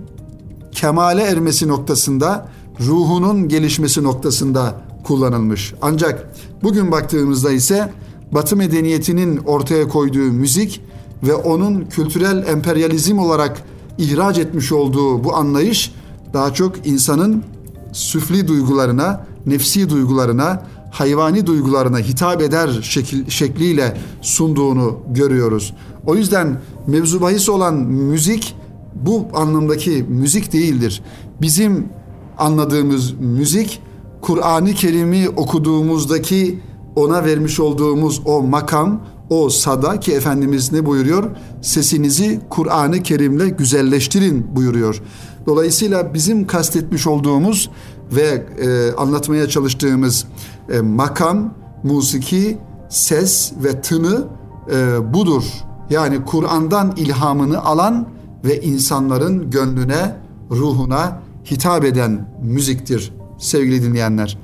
kemale 0.72 1.22
ermesi 1.22 1.68
noktasında 1.68 2.48
ruhunun 2.80 3.48
gelişmesi 3.48 4.04
noktasında 4.04 4.76
kullanılmış. 5.04 5.74
Ancak 5.82 6.30
bugün 6.64 6.92
baktığımızda 6.92 7.52
ise 7.52 7.94
Batı 8.32 8.56
medeniyetinin 8.56 9.38
ortaya 9.38 9.88
koyduğu 9.88 10.32
müzik 10.32 10.82
ve 11.24 11.34
onun 11.34 11.86
kültürel 11.86 12.48
emperyalizm 12.48 13.20
olarak 13.20 13.64
ihraç 13.98 14.38
etmiş 14.38 14.72
olduğu 14.72 15.24
bu 15.24 15.36
anlayış 15.36 15.92
daha 16.34 16.54
çok 16.54 16.88
insanın 16.88 17.44
süfli 17.92 18.48
duygularına, 18.48 19.26
nefsi 19.46 19.90
duygularına, 19.90 20.64
hayvani 20.92 21.48
duygularına 21.48 22.00
hitap 22.00 22.42
eder 22.42 22.80
şekil, 22.82 23.30
şekliyle 23.30 23.98
sunduğunu 24.22 25.00
görüyoruz. 25.08 25.74
O 26.06 26.16
yüzden 26.16 26.62
mevzu 26.88 27.22
bahis 27.22 27.50
olan 27.50 27.76
müzik 27.86 28.56
bu 28.96 29.28
anlamdaki 29.34 30.06
müzik 30.10 30.54
değildir. 30.54 31.02
Bizim 31.42 31.90
anladığımız 32.38 33.14
müzik 33.20 33.82
Kur'an-ı 34.22 34.74
Kerim'i 34.74 35.30
okuduğumuzdaki 35.30 36.60
ona 37.04 37.26
vermiş 37.26 37.60
olduğumuz 37.60 38.22
o 38.26 38.42
makam, 38.42 39.02
o 39.30 39.50
sada 39.50 40.00
ki 40.00 40.14
Efendimiz 40.14 40.72
ne 40.72 40.86
buyuruyor? 40.86 41.24
Sesinizi 41.62 42.42
Kur'an-ı 42.50 43.04
Kerim'le 43.04 43.58
güzelleştirin 43.58 44.56
buyuruyor. 44.56 45.02
Dolayısıyla 45.46 46.14
bizim 46.14 46.48
kastetmiş 46.48 47.08
olduğumuz 47.08 47.70
ve 48.12 48.46
e, 48.62 48.96
anlatmaya 48.96 49.50
çalıştığımız 49.50 50.26
e, 50.70 50.82
makam, 50.82 51.54
musiki, 51.84 52.58
ses 52.90 53.54
ve 53.64 53.82
tını 53.82 54.28
e, 54.72 55.14
budur. 55.14 55.44
Yani 55.90 56.26
Kur'an'dan 56.26 56.94
ilhamını 56.98 57.64
alan 57.64 58.08
ve 58.46 58.62
insanların 58.62 59.52
gönlüne, 59.52 60.16
ruhuna 60.52 61.22
hitap 61.52 61.86
eden 61.86 62.36
müziktir 62.44 63.14
sevgili 63.38 63.84
dinleyenler. 63.84 64.38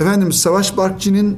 Efendim 0.00 0.32
Savaş 0.32 0.76
Barkçı'nın 0.76 1.36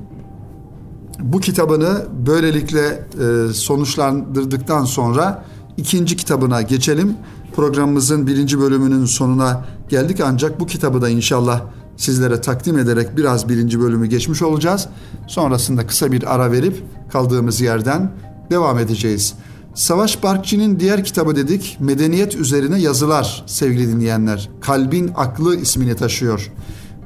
bu 1.23 1.41
kitabını 1.41 2.07
böylelikle 2.27 2.81
e, 2.89 3.53
sonuçlandırdıktan 3.53 4.85
sonra 4.85 5.45
ikinci 5.77 6.17
kitabına 6.17 6.62
geçelim. 6.62 7.17
Programımızın 7.57 8.27
birinci 8.27 8.61
bölümünün 8.61 9.05
sonuna 9.05 9.65
geldik 9.89 10.21
ancak 10.25 10.61
bu 10.61 10.67
kitabı 10.67 11.03
da 11.03 11.09
inşallah 11.09 11.62
sizlere 11.97 12.41
takdim 12.41 12.79
ederek 12.79 13.17
biraz 13.17 13.49
birinci 13.49 13.81
bölümü 13.81 14.07
geçmiş 14.07 14.43
olacağız. 14.43 14.89
Sonrasında 15.27 15.87
kısa 15.87 16.12
bir 16.12 16.35
ara 16.35 16.53
verip 16.53 16.85
kaldığımız 17.12 17.61
yerden 17.61 18.12
devam 18.50 18.79
edeceğiz. 18.79 19.35
Savaş 19.75 20.23
Barkçı'nın 20.23 20.81
diğer 20.81 21.05
kitabı 21.05 21.37
dedik 21.37 21.77
Medeniyet 21.81 22.37
Üzerine 22.37 22.81
Yazılar 22.81 23.45
sevgili 23.47 23.89
dinleyenler. 23.89 24.50
Kalbin 24.61 25.11
Aklı 25.17 25.57
ismini 25.57 25.97
taşıyor. 25.97 26.53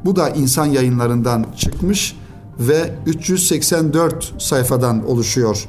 Bu 0.04 0.16
da 0.16 0.30
insan 0.30 0.66
yayınlarından 0.66 1.46
çıkmış 1.56 2.16
ve 2.60 2.94
384 3.06 4.34
sayfadan 4.38 5.08
oluşuyor. 5.08 5.68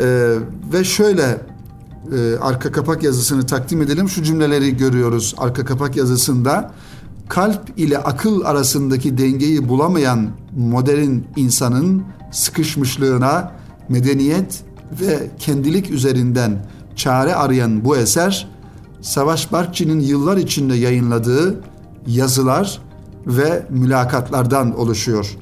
Ee, 0.00 0.34
ve 0.72 0.84
şöyle 0.84 1.40
e, 2.16 2.36
arka 2.40 2.72
kapak 2.72 3.02
yazısını 3.02 3.46
takdim 3.46 3.82
edelim. 3.82 4.08
Şu 4.08 4.22
cümleleri 4.22 4.76
görüyoruz 4.76 5.34
arka 5.38 5.64
kapak 5.64 5.96
yazısında. 5.96 6.72
Kalp 7.28 7.78
ile 7.78 7.98
akıl 7.98 8.44
arasındaki 8.44 9.18
dengeyi 9.18 9.68
bulamayan 9.68 10.30
modern 10.56 11.18
insanın 11.36 12.02
sıkışmışlığına 12.32 13.52
medeniyet 13.88 14.62
ve 15.00 15.30
kendilik 15.38 15.90
üzerinden 15.90 16.66
çare 16.96 17.34
arayan 17.34 17.84
bu 17.84 17.96
eser 17.96 18.48
Savaş 19.00 19.52
Barkçı'nın 19.52 20.00
yıllar 20.00 20.36
içinde 20.36 20.74
yayınladığı 20.74 21.60
yazılar 22.06 22.80
ve 23.26 23.66
mülakatlardan 23.70 24.78
oluşuyor. 24.78 25.36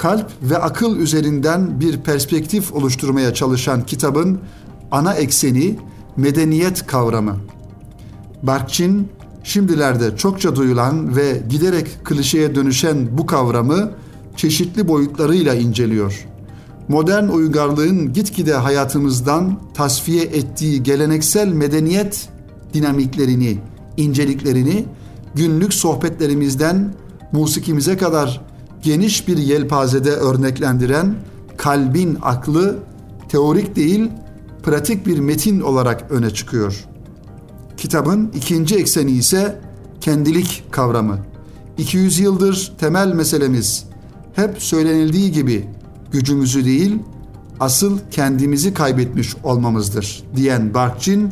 Kalp 0.00 0.30
ve 0.42 0.58
akıl 0.58 0.96
üzerinden 0.96 1.80
bir 1.80 1.96
perspektif 2.00 2.72
oluşturmaya 2.72 3.34
çalışan 3.34 3.86
kitabın 3.86 4.38
ana 4.90 5.14
ekseni 5.14 5.78
medeniyet 6.16 6.86
kavramı. 6.86 7.36
Barkçin 8.42 9.08
şimdilerde 9.44 10.16
çokça 10.16 10.56
duyulan 10.56 11.16
ve 11.16 11.42
giderek 11.48 12.04
klişeye 12.04 12.54
dönüşen 12.54 13.18
bu 13.18 13.26
kavramı 13.26 13.90
çeşitli 14.36 14.88
boyutlarıyla 14.88 15.54
inceliyor. 15.54 16.26
Modern 16.88 17.28
uygarlığın 17.28 18.12
gitgide 18.12 18.54
hayatımızdan 18.54 19.58
tasfiye 19.74 20.22
ettiği 20.22 20.82
geleneksel 20.82 21.48
medeniyet 21.48 22.28
dinamiklerini, 22.74 23.58
inceliklerini 23.96 24.84
günlük 25.34 25.74
sohbetlerimizden 25.74 26.94
musikimize 27.32 27.96
kadar 27.96 28.49
geniş 28.82 29.28
bir 29.28 29.36
yelpazede 29.36 30.10
örneklendiren 30.10 31.14
kalbin 31.56 32.18
aklı 32.22 32.78
teorik 33.28 33.76
değil 33.76 34.10
pratik 34.62 35.06
bir 35.06 35.18
metin 35.18 35.60
olarak 35.60 36.10
öne 36.10 36.30
çıkıyor. 36.30 36.84
Kitabın 37.76 38.30
ikinci 38.34 38.76
ekseni 38.76 39.10
ise 39.10 39.60
kendilik 40.00 40.64
kavramı. 40.70 41.18
200 41.78 42.18
yıldır 42.18 42.72
temel 42.78 43.12
meselemiz 43.12 43.84
hep 44.34 44.62
söylenildiği 44.62 45.32
gibi 45.32 45.68
gücümüzü 46.12 46.64
değil 46.64 46.98
asıl 47.60 47.98
kendimizi 48.10 48.74
kaybetmiş 48.74 49.36
olmamızdır 49.44 50.22
diyen 50.36 50.74
Barkçin 50.74 51.30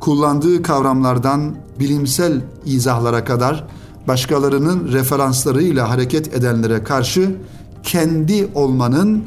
kullandığı 0.00 0.62
kavramlardan 0.62 1.56
bilimsel 1.78 2.40
izahlara 2.64 3.24
kadar 3.24 3.66
başkalarının 4.10 4.92
referanslarıyla 4.92 5.90
hareket 5.90 6.34
edenlere 6.34 6.84
karşı 6.84 7.36
kendi 7.82 8.48
olmanın 8.54 9.24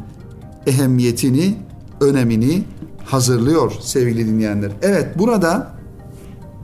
ehemmiyetini, 0.68 1.56
önemini 2.02 2.64
hazırlıyor 3.06 3.72
sevgili 3.82 4.28
dinleyenler. 4.28 4.72
Evet 4.82 5.20
burada 5.20 5.72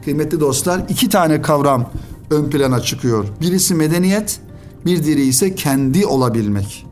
kıymetli 0.03 0.39
dostlar 0.39 0.81
iki 0.89 1.09
tane 1.09 1.41
kavram 1.41 1.91
ön 2.31 2.49
plana 2.49 2.79
çıkıyor. 2.79 3.25
Birisi 3.41 3.75
medeniyet, 3.75 4.39
bir 4.85 5.03
diğeri 5.03 5.21
ise 5.21 5.55
kendi 5.55 6.05
olabilmek. 6.05 6.85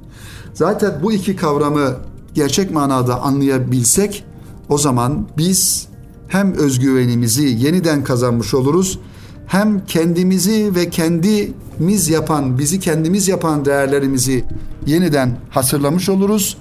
Zaten 0.53 0.99
bu 1.03 1.13
iki 1.13 1.35
kavramı 1.35 1.95
gerçek 2.33 2.71
manada 2.71 3.21
anlayabilsek 3.21 4.23
o 4.69 4.77
zaman 4.77 5.27
biz 5.37 5.87
hem 6.27 6.53
özgüvenimizi 6.53 7.45
yeniden 7.45 8.03
kazanmış 8.03 8.53
oluruz 8.53 8.99
hem 9.47 9.86
kendimizi 9.86 10.75
ve 10.75 10.89
kendimiz 10.89 12.10
yapan, 12.10 12.60
bizi 12.60 12.79
kendimiz 12.79 13.27
yapan 13.27 13.65
değerlerimizi 13.65 14.43
yeniden 14.86 15.38
hatırlamış 15.49 16.10
oluruz 16.10 16.57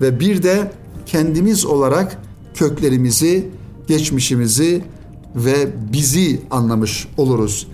ve 0.00 0.20
bir 0.20 0.42
de 0.42 0.72
kendimiz 1.06 1.64
olarak 1.64 2.18
köklerimizi, 2.54 3.48
geçmişimizi 3.88 4.82
ve 5.36 5.68
bizi 5.92 6.40
anlamış 6.50 7.08
oluruz. 7.16 7.66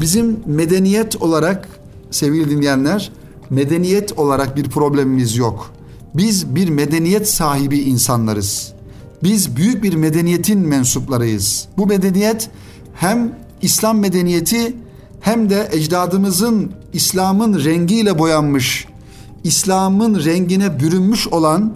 Bizim 0.00 0.36
medeniyet 0.46 1.22
olarak 1.22 1.68
sevgili 2.10 2.50
dinleyenler, 2.50 3.12
medeniyet 3.50 4.18
olarak 4.18 4.56
bir 4.56 4.64
problemimiz 4.64 5.36
yok. 5.36 5.70
Biz 6.14 6.54
bir 6.54 6.68
medeniyet 6.68 7.28
sahibi 7.28 7.78
insanlarız. 7.78 8.72
Biz 9.22 9.56
büyük 9.56 9.82
bir 9.82 9.94
medeniyetin 9.94 10.58
mensuplarıyız. 10.58 11.68
Bu 11.76 11.86
medeniyet 11.86 12.50
hem 12.94 13.43
İslam 13.62 13.98
medeniyeti 13.98 14.76
hem 15.20 15.50
de 15.50 15.68
ecdadımızın 15.72 16.72
İslam'ın 16.92 17.64
rengiyle 17.64 18.18
boyanmış, 18.18 18.86
İslam'ın 19.44 20.24
rengine 20.24 20.80
bürünmüş 20.80 21.28
olan 21.28 21.72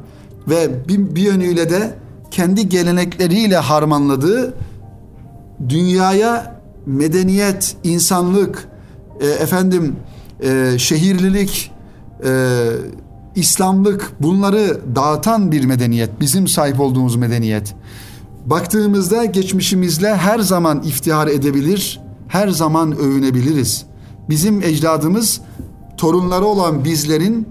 ve 0.49 0.89
bir, 0.89 1.15
bir 1.15 1.23
yönüyle 1.23 1.71
de 1.71 1.95
kendi 2.31 2.69
gelenekleriyle 2.69 3.57
harmanladığı 3.57 4.55
dünyaya 5.69 6.61
medeniyet, 6.87 7.77
insanlık, 7.85 8.69
e, 9.21 9.27
efendim 9.27 9.97
e, 10.43 10.75
şehirlilik, 10.79 11.73
e, 12.25 12.31
İslamlık 13.35 14.13
bunları 14.21 14.81
dağıtan 14.97 15.53
bir 15.53 15.65
medeniyet. 15.65 16.21
Bizim 16.21 16.49
sahip 16.49 16.81
olduğumuz 16.81 17.17
medeniyet. 17.17 17.75
Baktığımızda 18.51 19.25
geçmişimizle 19.25 20.17
her 20.17 20.39
zaman 20.39 20.83
iftihar 20.83 21.27
edebilir, 21.27 22.01
her 22.29 22.49
zaman 22.49 22.99
övünebiliriz. 22.99 23.87
Bizim 24.29 24.63
ecdadımız 24.63 25.41
torunları 25.97 26.45
olan 26.45 26.85
bizlerin 26.85 27.49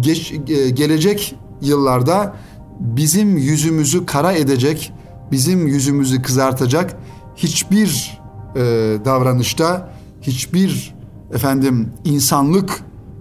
geç, 0.00 0.32
e, 0.32 0.70
gelecek 0.70 1.36
yıllarda 1.62 2.34
bizim 2.80 3.36
yüzümüzü 3.36 4.06
kara 4.06 4.32
edecek, 4.32 4.92
bizim 5.32 5.66
yüzümüzü 5.66 6.22
kızartacak 6.22 6.96
hiçbir 7.36 8.20
e, 8.56 8.60
davranışta, 9.04 9.90
hiçbir 10.22 10.94
efendim 11.34 11.88
insanlık 12.04 12.80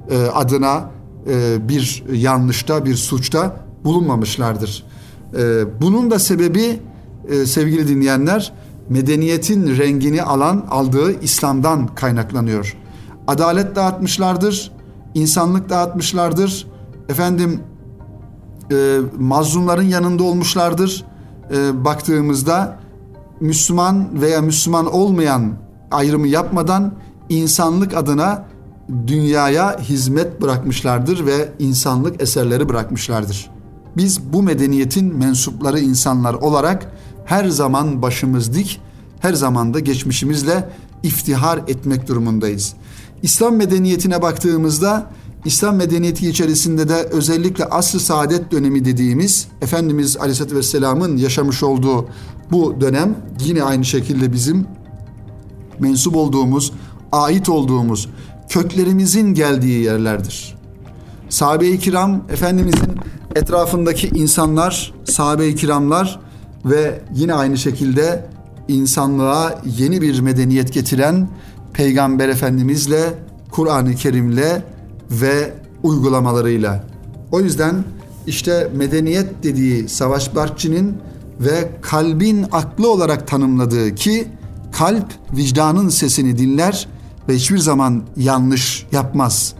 e, 0.10 0.18
adına 0.18 0.90
e, 1.30 1.70
bir 1.70 2.04
yanlışta, 2.14 2.86
bir 2.86 2.96
suçta 2.96 3.58
bulunmamışlardır. 3.84 4.84
E, 5.38 5.64
bunun 5.82 6.12
da 6.12 6.20
sebebi 6.20 6.80
e, 7.30 7.46
sevgili 7.46 7.88
dinleyenler 7.88 8.54
medeniyetin 8.90 9.78
rengini 9.78 10.24
alan 10.24 10.66
aldığı 10.70 11.22
İslam'dan 11.22 11.88
kaynaklanıyor. 11.88 12.78
Adalet 13.28 13.76
dağıtmışlardır, 13.76 14.72
insanlık 15.14 15.70
dağıtmışlardır. 15.70 16.68
Efendim 17.10 17.60
e, 18.72 18.98
mazlumların 19.20 19.84
yanında 19.84 20.24
olmuşlardır. 20.24 21.06
E, 21.56 21.86
baktığımızda 21.86 22.80
Müslüman 23.40 24.22
veya 24.22 24.42
Müslüman 24.42 24.94
olmayan 24.94 25.54
ayrımı 25.92 26.28
yapmadan 26.28 26.94
insanlık 27.30 27.94
adına 27.94 28.46
dünyaya 29.08 29.80
hizmet 29.80 30.42
bırakmışlardır 30.42 31.26
ve 31.26 31.50
insanlık 31.60 32.22
eserleri 32.22 32.70
bırakmışlardır. 32.70 33.50
Biz 33.98 34.34
bu 34.34 34.44
medeniyetin 34.44 35.18
mensupları 35.18 35.80
insanlar 35.80 36.34
olarak 36.34 36.93
her 37.26 37.50
zaman 37.50 38.02
başımız 38.02 38.54
dik, 38.54 38.82
her 39.20 39.34
zaman 39.34 39.74
da 39.74 39.80
geçmişimizle 39.80 40.70
iftihar 41.04 41.58
etmek 41.68 42.08
durumundayız. 42.08 42.74
İslam 43.22 43.56
medeniyetine 43.56 44.22
baktığımızda 44.22 45.10
İslam 45.46 45.76
medeniyeti 45.76 46.30
içerisinde 46.30 46.90
de 46.90 46.94
özellikle 46.94 47.66
asr-ı 47.66 48.00
saadet 48.00 48.52
dönemi 48.52 48.86
dediğimiz 48.86 49.48
Efendimiz 49.62 50.18
Aleyhisselatü 50.18 50.56
Vesselam'ın 50.56 51.18
yaşamış 51.18 51.64
olduğu 51.64 52.08
bu 52.52 52.82
dönem 52.82 53.16
yine 53.46 53.64
aynı 53.64 53.86
şekilde 53.86 54.34
bizim 54.34 54.68
mensup 55.80 56.16
olduğumuz, 56.16 56.72
ait 57.12 57.50
olduğumuz, 57.50 58.10
köklerimizin 58.50 59.34
geldiği 59.34 59.84
yerlerdir. 59.84 60.56
Sahabe-i 61.30 61.80
kiram 61.80 62.24
Efendimizin 62.30 62.98
etrafındaki 63.36 64.08
insanlar, 64.08 64.94
sahabe-i 65.06 65.56
kiramlar 65.56 66.20
ve 66.66 67.02
yine 67.14 67.34
aynı 67.34 67.58
şekilde 67.58 68.26
insanlığa 68.68 69.62
yeni 69.78 70.02
bir 70.02 70.20
medeniyet 70.20 70.74
getiren 70.74 71.28
Peygamber 71.74 72.30
Efendimizle, 72.30 73.14
Kur'an-ı 73.52 73.96
Kerim'le 73.96 74.62
ve 75.12 75.54
uygulamalarıyla. 75.84 76.84
O 77.32 77.42
yüzden 77.42 77.84
işte 78.28 78.72
medeniyet 78.76 79.44
dediği 79.44 79.90
Savaş 79.90 80.36
Barkçı'nın 80.36 80.98
ve 81.40 81.70
kalbin 81.82 82.46
aklı 82.52 82.92
olarak 82.92 83.28
tanımladığı 83.28 83.96
ki 83.96 84.28
kalp 84.72 85.06
vicdanın 85.38 85.90
sesini 85.90 86.38
dinler 86.38 86.88
ve 87.30 87.36
hiçbir 87.36 87.58
zaman 87.58 88.04
yanlış 88.18 88.86
yapmaz. 88.92 89.54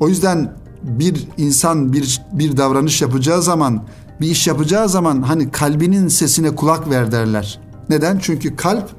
O 0.00 0.08
yüzden 0.08 0.52
bir 0.82 1.28
insan 1.36 1.92
bir 1.92 2.20
bir 2.32 2.56
davranış 2.56 3.02
yapacağı 3.02 3.42
zaman, 3.42 3.82
bir 4.20 4.30
iş 4.30 4.46
yapacağı 4.46 4.88
zaman 4.88 5.22
hani 5.22 5.50
kalbinin 5.50 6.08
sesine 6.08 6.54
kulak 6.54 6.90
ver 6.90 7.12
derler. 7.12 7.60
Neden? 7.88 8.18
Çünkü 8.18 8.56
kalp 8.56 8.90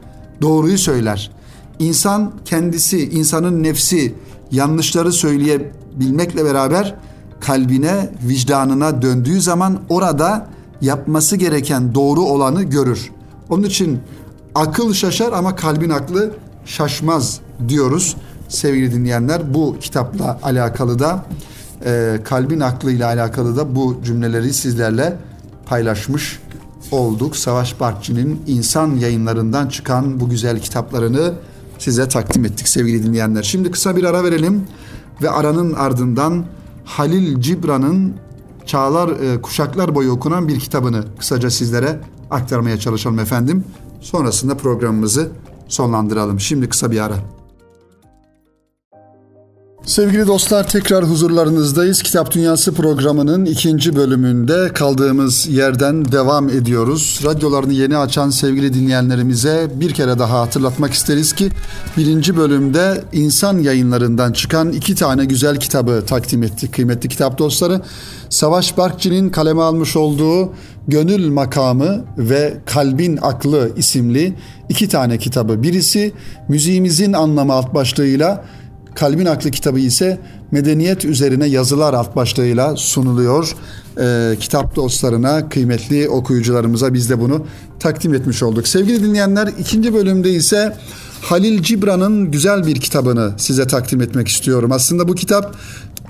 doğruyu 0.41 0.77
söyler. 0.77 1.31
İnsan 1.79 2.31
kendisi, 2.45 3.09
insanın 3.09 3.63
nefsi 3.63 4.15
yanlışları 4.51 5.11
söyleyebilmekle 5.11 6.45
beraber 6.45 6.95
kalbine, 7.39 8.09
vicdanına 8.23 9.01
döndüğü 9.01 9.41
zaman 9.41 9.79
orada 9.89 10.47
yapması 10.81 11.35
gereken 11.35 11.95
doğru 11.95 12.21
olanı 12.21 12.63
görür. 12.63 13.11
Onun 13.49 13.63
için 13.63 13.99
akıl 14.55 14.93
şaşar 14.93 15.31
ama 15.33 15.55
kalbin 15.55 15.89
aklı 15.89 16.31
şaşmaz 16.65 17.39
diyoruz 17.67 18.15
sevgili 18.49 18.93
dinleyenler. 18.93 19.53
Bu 19.53 19.77
kitapla 19.81 20.39
alakalı 20.43 20.99
da 20.99 21.25
e, 21.85 22.19
kalbin 22.23 22.59
aklıyla 22.59 23.07
alakalı 23.07 23.57
da 23.57 23.75
bu 23.75 23.99
cümleleri 24.03 24.53
sizlerle 24.53 25.17
paylaşmış 25.65 26.39
olduk. 26.91 27.35
Savaş 27.35 27.79
Barkçı'nın 27.79 28.39
insan 28.47 28.95
yayınlarından 28.95 29.67
çıkan 29.67 30.19
bu 30.19 30.29
güzel 30.29 30.59
kitaplarını 30.59 31.33
size 31.79 32.09
takdim 32.09 32.45
ettik 32.45 32.67
sevgili 32.67 33.03
dinleyenler. 33.03 33.43
Şimdi 33.43 33.71
kısa 33.71 33.95
bir 33.95 34.03
ara 34.03 34.23
verelim 34.23 34.63
ve 35.21 35.29
aranın 35.29 35.73
ardından 35.73 36.45
Halil 36.85 37.41
Cibran'ın 37.41 38.13
çağlar 38.65 39.09
e, 39.09 39.41
kuşaklar 39.41 39.95
boyu 39.95 40.11
okunan 40.11 40.47
bir 40.47 40.59
kitabını 40.59 41.03
kısaca 41.19 41.49
sizlere 41.49 41.99
aktarmaya 42.31 42.79
çalışalım 42.79 43.19
efendim. 43.19 43.63
Sonrasında 44.01 44.57
programımızı 44.57 45.29
sonlandıralım. 45.67 46.39
Şimdi 46.39 46.69
kısa 46.69 46.91
bir 46.91 46.99
ara. 46.99 47.15
Sevgili 49.85 50.27
dostlar 50.27 50.67
tekrar 50.67 51.03
huzurlarınızdayız. 51.05 52.01
Kitap 52.01 52.31
Dünyası 52.31 52.73
programının 52.73 53.45
ikinci 53.45 53.95
bölümünde 53.95 54.73
kaldığımız 54.73 55.47
yerden 55.47 56.11
devam 56.11 56.49
ediyoruz. 56.49 57.19
Radyolarını 57.25 57.73
yeni 57.73 57.97
açan 57.97 58.29
sevgili 58.29 58.73
dinleyenlerimize 58.73 59.67
bir 59.75 59.93
kere 59.93 60.19
daha 60.19 60.41
hatırlatmak 60.41 60.93
isteriz 60.93 61.33
ki 61.33 61.49
birinci 61.97 62.37
bölümde 62.37 63.03
insan 63.13 63.57
yayınlarından 63.57 64.31
çıkan 64.31 64.71
iki 64.71 64.95
tane 64.95 65.25
güzel 65.25 65.57
kitabı 65.57 66.03
takdim 66.07 66.43
ettik 66.43 66.73
kıymetli 66.73 67.09
kitap 67.09 67.37
dostları. 67.37 67.81
Savaş 68.29 68.77
Barkçı'nın 68.77 69.29
kaleme 69.29 69.61
almış 69.61 69.95
olduğu 69.95 70.53
Gönül 70.87 71.29
Makamı 71.29 72.05
ve 72.17 72.57
Kalbin 72.65 73.19
Aklı 73.21 73.71
isimli 73.77 74.35
iki 74.69 74.87
tane 74.87 75.17
kitabı. 75.17 75.63
Birisi 75.63 76.13
müziğimizin 76.49 77.13
anlamı 77.13 77.53
alt 77.53 77.73
başlığıyla 77.73 78.45
Kalbin 78.95 79.25
Aklı 79.25 79.51
kitabı 79.51 79.79
ise 79.79 80.19
medeniyet 80.51 81.05
üzerine 81.05 81.47
yazılar 81.47 81.93
alt 81.93 82.15
başlığıyla 82.15 82.75
sunuluyor. 82.75 83.55
Ee, 83.99 84.35
kitap 84.39 84.75
dostlarına, 84.75 85.49
kıymetli 85.49 86.09
okuyucularımıza 86.09 86.93
biz 86.93 87.09
de 87.09 87.19
bunu 87.19 87.45
takdim 87.79 88.13
etmiş 88.13 88.43
olduk. 88.43 88.67
Sevgili 88.67 89.03
dinleyenler 89.03 89.47
ikinci 89.59 89.93
bölümde 89.93 90.29
ise 90.29 90.77
Halil 91.21 91.63
Cibran'ın 91.63 92.31
güzel 92.31 92.65
bir 92.67 92.75
kitabını 92.75 93.33
size 93.37 93.67
takdim 93.67 94.01
etmek 94.01 94.27
istiyorum. 94.27 94.71
Aslında 94.71 95.07
bu 95.07 95.15
kitap 95.15 95.55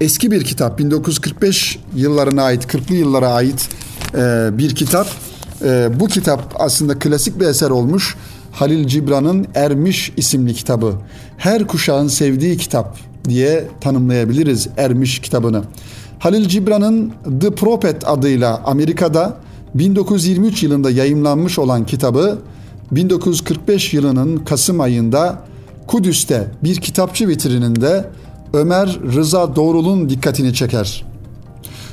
eski 0.02 0.32
bir 0.32 0.44
kitap. 0.44 0.80
1945 0.80 1.80
yıllarına 1.96 2.44
ait, 2.44 2.66
40'lı 2.66 2.96
yıllara 2.96 3.30
ait 3.30 3.70
e, 4.16 4.50
bir 4.58 4.76
kitap. 4.76 5.08
E, 5.66 5.90
bu 6.00 6.08
kitap 6.08 6.56
aslında 6.60 7.00
klasik 7.00 7.40
bir 7.40 7.46
eser 7.46 7.70
olmuş. 7.70 8.16
Halil 8.54 8.88
Cibran'ın 8.88 9.48
Ermiş 9.56 10.14
isimli 10.18 10.54
kitabı. 10.54 10.94
Her 11.38 11.68
kuşağın 11.68 12.08
sevdiği 12.08 12.58
kitap 12.58 12.98
diye 13.30 13.68
tanımlayabiliriz 13.82 14.68
Ermiş 14.78 15.20
kitabını. 15.20 15.64
Halil 16.20 16.48
Cibran'ın 16.48 17.14
The 17.42 17.52
Prophet 17.52 18.08
adıyla 18.08 18.62
Amerika'da 18.66 19.38
1923 19.76 20.64
yılında 20.64 20.92
yayımlanmış 20.92 21.60
olan 21.60 21.86
kitabı 21.86 22.40
1945 22.92 23.94
yılının 23.94 24.38
Kasım 24.38 24.82
ayında 24.82 25.40
Kudüs'te 25.88 26.48
bir 26.64 26.76
kitapçı 26.76 27.28
vitrininde 27.28 28.10
Ömer 28.54 29.00
Rıza 29.16 29.56
Doğrul'un 29.56 30.10
dikkatini 30.10 30.54
çeker. 30.54 31.06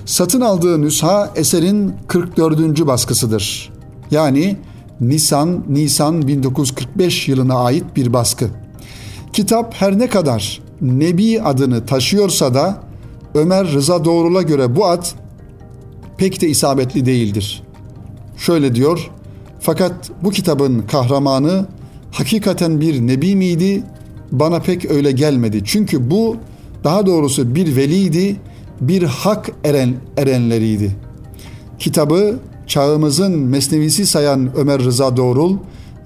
Satın 0.06 0.40
aldığı 0.40 0.80
nüsha 0.80 1.30
eserin 1.36 1.94
44. 2.08 2.86
baskısıdır. 2.86 3.72
Yani 4.10 4.56
Nisan 5.00 5.64
Nisan 5.68 6.28
1945 6.28 7.28
yılına 7.28 7.54
ait 7.54 7.84
bir 7.96 8.12
baskı. 8.12 8.48
Kitap 9.32 9.74
her 9.74 9.98
ne 9.98 10.06
kadar 10.06 10.60
Nebi 10.80 11.42
adını 11.42 11.86
taşıyorsa 11.86 12.54
da 12.54 12.82
Ömer 13.34 13.72
Rıza 13.72 14.04
Doğrul'a 14.04 14.42
göre 14.42 14.76
bu 14.76 14.86
ad 14.86 15.06
pek 16.16 16.40
de 16.40 16.48
isabetli 16.48 17.06
değildir. 17.06 17.62
Şöyle 18.36 18.74
diyor, 18.74 19.10
fakat 19.60 20.10
bu 20.22 20.30
kitabın 20.30 20.82
kahramanı 20.82 21.66
hakikaten 22.12 22.80
bir 22.80 23.06
nebi 23.06 23.36
miydi? 23.36 23.82
Bana 24.32 24.60
pek 24.60 24.90
öyle 24.90 25.12
gelmedi. 25.12 25.62
Çünkü 25.64 26.10
bu 26.10 26.36
daha 26.84 27.06
doğrusu 27.06 27.54
bir 27.54 27.76
veliydi, 27.76 28.36
bir 28.80 29.02
hak 29.02 29.50
eren, 29.64 29.94
erenleriydi. 30.16 30.96
Kitabı 31.78 32.38
çağımızın 32.70 33.38
mesnevisi 33.38 34.06
sayan 34.06 34.50
Ömer 34.56 34.78
Rıza 34.84 35.16
Doğrul, 35.16 35.56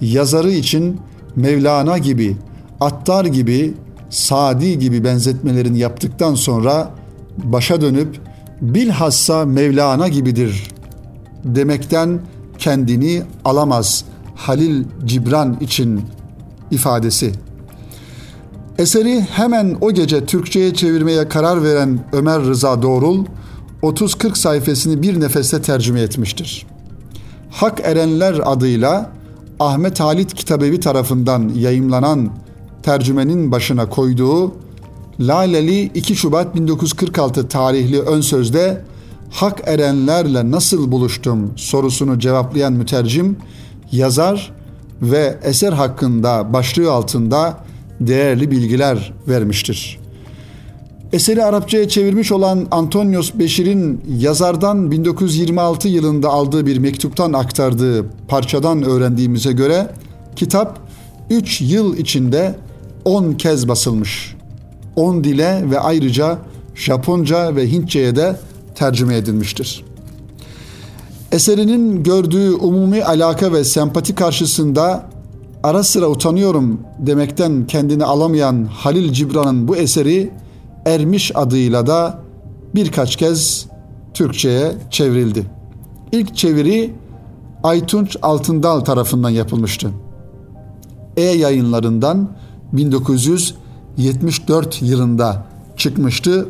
yazarı 0.00 0.50
için 0.50 1.00
Mevlana 1.36 1.98
gibi, 1.98 2.36
Attar 2.80 3.24
gibi, 3.24 3.74
Sadi 4.10 4.78
gibi 4.78 5.04
benzetmelerini 5.04 5.78
yaptıktan 5.78 6.34
sonra 6.34 6.90
başa 7.38 7.80
dönüp 7.80 8.20
bilhassa 8.60 9.44
Mevlana 9.44 10.08
gibidir 10.08 10.68
demekten 11.44 12.20
kendini 12.58 13.22
alamaz 13.44 14.04
Halil 14.34 14.84
Cibran 15.04 15.56
için 15.60 16.00
ifadesi. 16.70 17.32
Eseri 18.78 19.20
hemen 19.20 19.76
o 19.80 19.92
gece 19.92 20.26
Türkçe'ye 20.26 20.74
çevirmeye 20.74 21.28
karar 21.28 21.62
veren 21.62 21.98
Ömer 22.12 22.40
Rıza 22.42 22.82
Doğrul, 22.82 23.24
30-40 23.84 24.38
sayfasını 24.38 25.02
bir 25.02 25.20
nefeste 25.20 25.62
tercüme 25.62 26.00
etmiştir. 26.00 26.66
Hak 27.50 27.80
Erenler 27.80 28.40
adıyla 28.44 29.10
Ahmet 29.60 30.00
Halit 30.00 30.34
Kitabevi 30.34 30.80
tarafından 30.80 31.48
yayımlanan 31.48 32.30
tercümenin 32.82 33.52
başına 33.52 33.88
koyduğu 33.88 34.54
Laleli 35.20 35.82
2 35.82 36.16
Şubat 36.16 36.54
1946 36.54 37.48
tarihli 37.48 38.00
ön 38.00 38.20
sözde 38.20 38.84
hak 39.30 39.60
erenlerle 39.64 40.50
nasıl 40.50 40.92
buluştum 40.92 41.52
sorusunu 41.56 42.18
cevaplayan 42.18 42.72
mütercim 42.72 43.36
yazar 43.92 44.52
ve 45.02 45.38
eser 45.42 45.72
hakkında 45.72 46.52
başlığı 46.52 46.92
altında 46.92 47.58
değerli 48.00 48.50
bilgiler 48.50 49.12
vermiştir. 49.28 50.03
Eseri 51.12 51.44
Arapçaya 51.44 51.88
çevirmiş 51.88 52.32
olan 52.32 52.66
Antonios 52.70 53.34
Beşir'in 53.34 54.00
yazardan 54.18 54.90
1926 54.90 55.88
yılında 55.88 56.28
aldığı 56.28 56.66
bir 56.66 56.78
mektuptan 56.78 57.32
aktardığı 57.32 58.06
parçadan 58.28 58.82
öğrendiğimize 58.82 59.52
göre 59.52 59.90
kitap 60.36 60.78
3 61.30 61.60
yıl 61.60 61.96
içinde 61.96 62.54
10 63.04 63.32
kez 63.32 63.68
basılmış. 63.68 64.36
10 64.96 65.24
dile 65.24 65.70
ve 65.70 65.80
ayrıca 65.80 66.38
Japonca 66.74 67.56
ve 67.56 67.72
Hintçe'ye 67.72 68.16
de 68.16 68.36
tercüme 68.74 69.16
edilmiştir. 69.16 69.84
Eserinin 71.32 72.02
gördüğü 72.02 72.50
umumi 72.52 73.04
alaka 73.04 73.52
ve 73.52 73.64
sempati 73.64 74.14
karşısında 74.14 75.06
ara 75.62 75.82
sıra 75.82 76.08
utanıyorum 76.08 76.80
demekten 76.98 77.66
kendini 77.66 78.04
alamayan 78.04 78.64
Halil 78.64 79.12
Cibran'ın 79.12 79.68
bu 79.68 79.76
eseri 79.76 80.30
Ermiş 80.86 81.32
adıyla 81.34 81.86
da 81.86 82.18
birkaç 82.74 83.16
kez 83.16 83.66
Türkçe'ye 84.14 84.72
çevrildi. 84.90 85.46
İlk 86.12 86.36
çeviri 86.36 86.94
Aytunç 87.62 88.16
Altındal 88.22 88.80
tarafından 88.80 89.30
yapılmıştı. 89.30 89.90
E 91.16 91.22
yayınlarından 91.22 92.28
1974 92.72 94.82
yılında 94.82 95.44
çıkmıştı 95.76 96.48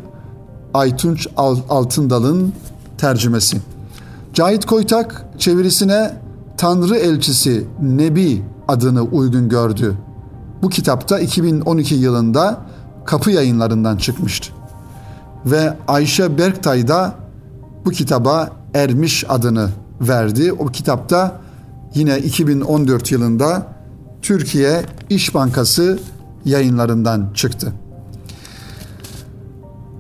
Aytunç 0.75 1.29
Altındal'ın 1.68 2.53
tercümesi. 2.99 3.61
Cahit 4.35 4.66
Koytak 4.66 5.27
çevirisine 5.38 6.12
Tanrı 6.57 6.97
Elçisi 6.97 7.66
Nebi 7.83 8.42
adını 8.68 9.03
uygun 9.03 9.49
gördü. 9.49 9.94
Bu 10.62 10.68
kitapta 10.68 11.20
2012 11.20 11.94
yılında 11.94 12.61
Kapı 13.05 13.31
Yayınlarından 13.31 13.97
çıkmıştı. 13.97 14.53
Ve 15.47 15.77
Ayşe 15.88 16.38
Berktay 16.38 16.88
da 16.88 17.14
bu 17.85 17.90
kitaba 17.90 18.51
Ermiş 18.75 19.25
adını 19.29 19.69
verdi. 20.01 20.53
O 20.53 20.67
kitapta 20.67 21.40
yine 21.95 22.19
2014 22.19 23.12
yılında 23.12 23.67
Türkiye 24.23 24.83
İş 25.11 25.35
Bankası 25.35 25.99
yayınlarından 26.45 27.31
çıktı. 27.35 27.73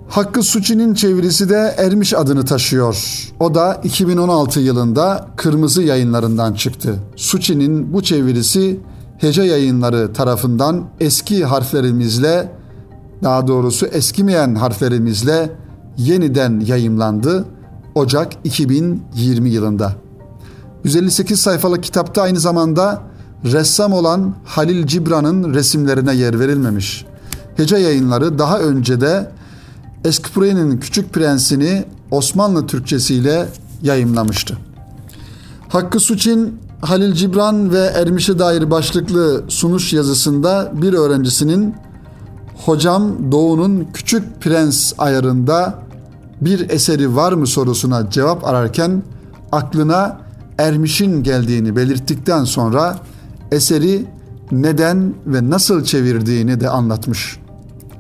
Hakkı 0.08 0.42
Suçi'nin 0.42 0.94
çevirisi 0.94 1.48
de 1.48 1.74
Ermiş 1.78 2.14
adını 2.14 2.44
taşıyor. 2.44 3.28
O 3.40 3.54
da 3.54 3.80
2016 3.84 4.60
yılında 4.60 5.26
Kırmızı 5.36 5.82
yayınlarından 5.82 6.54
çıktı. 6.54 6.98
Suçi'nin 7.16 7.92
bu 7.92 8.02
çevirisi 8.02 8.80
Hece 9.18 9.42
yayınları 9.42 10.12
tarafından 10.12 10.84
eski 11.00 11.44
harflerimizle 11.44 12.48
daha 13.24 13.46
doğrusu 13.46 13.86
eskimeyen 13.86 14.54
harflerimizle 14.54 15.50
yeniden 15.96 16.60
yayımlandı 16.60 17.44
Ocak 17.94 18.32
2020 18.44 19.50
yılında. 19.50 19.92
158 20.84 21.40
sayfalık 21.40 21.82
kitapta 21.82 22.22
aynı 22.22 22.40
zamanda 22.40 23.02
ressam 23.44 23.92
olan 23.92 24.34
Halil 24.44 24.86
Cibran'ın 24.86 25.54
resimlerine 25.54 26.14
yer 26.14 26.40
verilmemiş. 26.40 27.04
Hece 27.56 27.76
yayınları 27.76 28.38
daha 28.38 28.58
önce 28.58 29.00
de 29.00 29.30
Eskupre'nin 30.04 30.78
Küçük 30.78 31.12
Prensini 31.12 31.84
Osmanlı 32.10 32.66
Türkçesiyle 32.66 33.46
yayımlamıştı. 33.82 34.58
Hakkı 35.68 36.00
Suçin 36.00 36.58
Halil 36.80 37.12
Cibran 37.12 37.72
ve 37.72 37.78
Ermiş'e 37.78 38.38
dair 38.38 38.70
başlıklı 38.70 39.44
sunuş 39.48 39.92
yazısında 39.92 40.72
bir 40.82 40.92
öğrencisinin 40.92 41.74
Hocam 42.64 43.32
Doğu'nun 43.32 43.88
Küçük 43.94 44.40
Prens 44.40 44.92
ayarında 44.98 45.78
bir 46.40 46.70
eseri 46.70 47.16
var 47.16 47.32
mı 47.32 47.46
sorusuna 47.46 48.10
cevap 48.10 48.44
ararken 48.44 49.02
aklına 49.52 50.20
Ermiş'in 50.58 51.22
geldiğini 51.22 51.76
belirttikten 51.76 52.44
sonra 52.44 52.98
eseri 53.52 54.06
neden 54.52 55.14
ve 55.26 55.50
nasıl 55.50 55.84
çevirdiğini 55.84 56.60
de 56.60 56.68
anlatmış. 56.68 57.38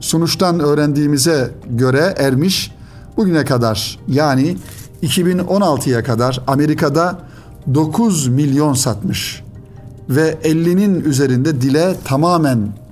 Sunuştan 0.00 0.60
öğrendiğimize 0.60 1.50
göre 1.70 2.14
Ermiş 2.18 2.72
bugüne 3.16 3.44
kadar 3.44 3.98
yani 4.08 4.56
2016'ya 5.02 6.04
kadar 6.04 6.40
Amerika'da 6.46 7.18
9 7.74 8.28
milyon 8.28 8.74
satmış 8.74 9.42
ve 10.08 10.38
50'nin 10.44 11.04
üzerinde 11.04 11.60
dile 11.60 11.96
tamamen 12.04 12.83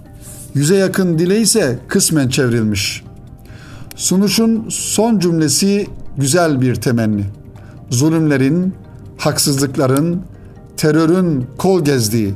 yüze 0.55 0.77
yakın 0.77 1.19
dile 1.19 1.41
ise 1.41 1.79
kısmen 1.89 2.29
çevrilmiş. 2.29 3.03
Sunuşun 3.97 4.67
son 4.69 5.19
cümlesi 5.19 5.87
güzel 6.17 6.61
bir 6.61 6.75
temenni. 6.75 7.25
Zulümlerin, 7.91 8.75
haksızlıkların, 9.19 10.23
terörün 10.77 11.47
kol 11.59 11.85
gezdiği, 11.85 12.35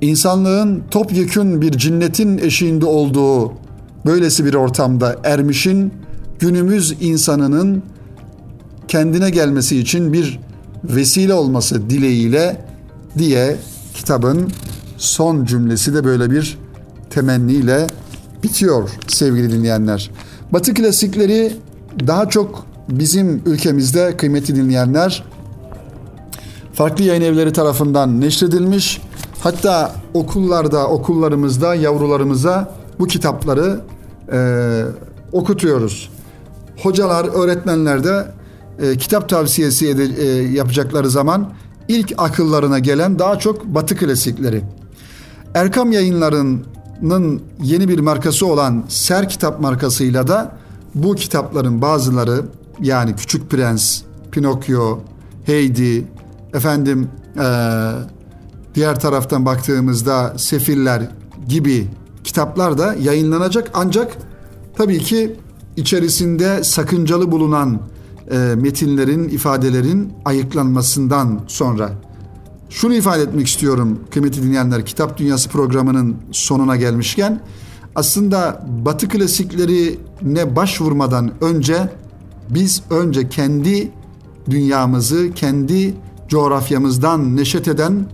insanlığın 0.00 0.82
topyekün 0.90 1.62
bir 1.62 1.72
cinnetin 1.72 2.38
eşiğinde 2.38 2.86
olduğu 2.86 3.52
böylesi 4.06 4.44
bir 4.44 4.54
ortamda 4.54 5.16
ermişin 5.24 5.92
günümüz 6.38 6.96
insanının 7.00 7.82
kendine 8.88 9.30
gelmesi 9.30 9.78
için 9.78 10.12
bir 10.12 10.40
vesile 10.84 11.34
olması 11.34 11.90
dileğiyle 11.90 12.64
diye 13.18 13.56
kitabın 13.94 14.48
son 14.96 15.44
cümlesi 15.44 15.94
de 15.94 16.04
böyle 16.04 16.30
bir 16.30 16.58
temenniyle 17.12 17.86
bitiyor 18.42 18.90
sevgili 19.08 19.52
dinleyenler. 19.52 20.10
Batı 20.52 20.74
klasikleri 20.74 21.56
daha 22.06 22.28
çok 22.28 22.66
bizim 22.88 23.42
ülkemizde 23.46 24.16
kıymetli 24.16 24.56
dinleyenler 24.56 25.24
farklı 26.72 27.04
yayın 27.04 27.22
evleri 27.22 27.52
tarafından 27.52 28.20
neşredilmiş. 28.20 29.00
Hatta 29.40 29.92
okullarda, 30.14 30.88
okullarımızda 30.88 31.74
yavrularımıza 31.74 32.74
bu 32.98 33.06
kitapları 33.06 33.80
e, 34.32 34.38
okutuyoruz. 35.32 36.10
Hocalar, 36.82 37.24
öğretmenler 37.24 38.04
de 38.04 38.26
e, 38.82 38.96
kitap 38.96 39.28
tavsiyesi 39.28 39.88
ede, 39.88 40.04
e, 40.04 40.52
yapacakları 40.52 41.10
zaman 41.10 41.52
ilk 41.88 42.12
akıllarına 42.18 42.78
gelen 42.78 43.18
daha 43.18 43.38
çok 43.38 43.64
Batı 43.64 43.96
klasikleri. 43.96 44.62
Erkam 45.54 45.92
yayınlarının 47.02 47.42
yeni 47.62 47.88
bir 47.88 47.98
markası 47.98 48.46
olan 48.46 48.84
Ser 48.88 49.28
Kitap 49.28 49.60
markasıyla 49.60 50.28
da 50.28 50.56
bu 50.94 51.14
kitapların 51.14 51.82
bazıları 51.82 52.42
yani 52.80 53.16
Küçük 53.16 53.50
Prens, 53.50 54.02
Pinokyo, 54.32 54.98
Heidi, 55.44 56.04
efendim 56.54 57.08
e, 57.36 57.46
diğer 58.74 59.00
taraftan 59.00 59.46
baktığımızda 59.46 60.34
Sefiller 60.36 61.08
gibi 61.48 61.88
kitaplar 62.24 62.78
da 62.78 62.94
yayınlanacak 62.94 63.70
ancak 63.74 64.16
tabii 64.76 64.98
ki 64.98 65.36
içerisinde 65.76 66.64
sakıncalı 66.64 67.32
bulunan 67.32 67.80
e, 68.30 68.36
metinlerin, 68.36 69.28
ifadelerin 69.28 70.12
ayıklanmasından 70.24 71.40
sonra. 71.46 71.90
Şunu 72.72 72.94
ifade 72.94 73.22
etmek 73.22 73.46
istiyorum 73.46 74.00
kıymetli 74.10 74.42
dinleyenler, 74.42 74.86
Kitap 74.86 75.18
Dünyası 75.18 75.48
programının 75.48 76.16
sonuna 76.32 76.76
gelmişken 76.76 77.40
aslında 77.94 78.66
Batı 78.68 79.08
klasiklerine 79.08 80.56
başvurmadan 80.56 81.32
önce 81.40 81.88
biz 82.50 82.82
önce 82.90 83.28
kendi 83.28 83.90
dünyamızı, 84.50 85.32
kendi 85.34 85.94
coğrafyamızdan 86.28 87.36
neşet 87.36 87.68
eden 87.68 88.06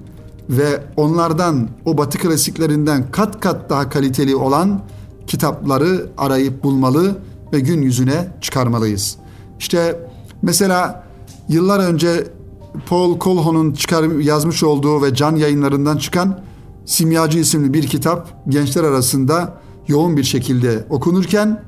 ve 0.51 0.83
onlardan 0.97 1.69
o 1.85 1.99
batı 1.99 2.19
klasiklerinden 2.19 3.11
kat 3.11 3.41
kat 3.41 3.71
daha 3.71 3.89
kaliteli 3.89 4.37
olan 4.37 4.83
kitapları 5.27 6.07
arayıp 6.17 6.65
bulmalı 6.65 7.19
ve 7.53 7.61
gün 7.61 7.83
yüzüne 7.83 8.29
çıkarmalıyız. 8.41 9.17
İşte 9.59 10.11
mesela 10.43 11.05
yıllar 11.49 11.81
önce 11.81 12.38
Paul 12.87 13.19
Colhoun'un 13.19 13.73
çıkar 13.73 14.21
yazmış 14.21 14.63
olduğu 14.63 15.03
ve 15.03 15.15
can 15.15 15.37
yayınlarından 15.37 15.97
çıkan 15.97 16.41
Simyacı 16.85 17.39
isimli 17.39 17.75
bir 17.75 17.87
kitap 17.87 18.45
gençler 18.49 18.85
arasında 18.85 19.55
yoğun 19.89 20.17
bir 20.17 20.25
şekilde 20.25 20.85
okunurken 20.91 21.63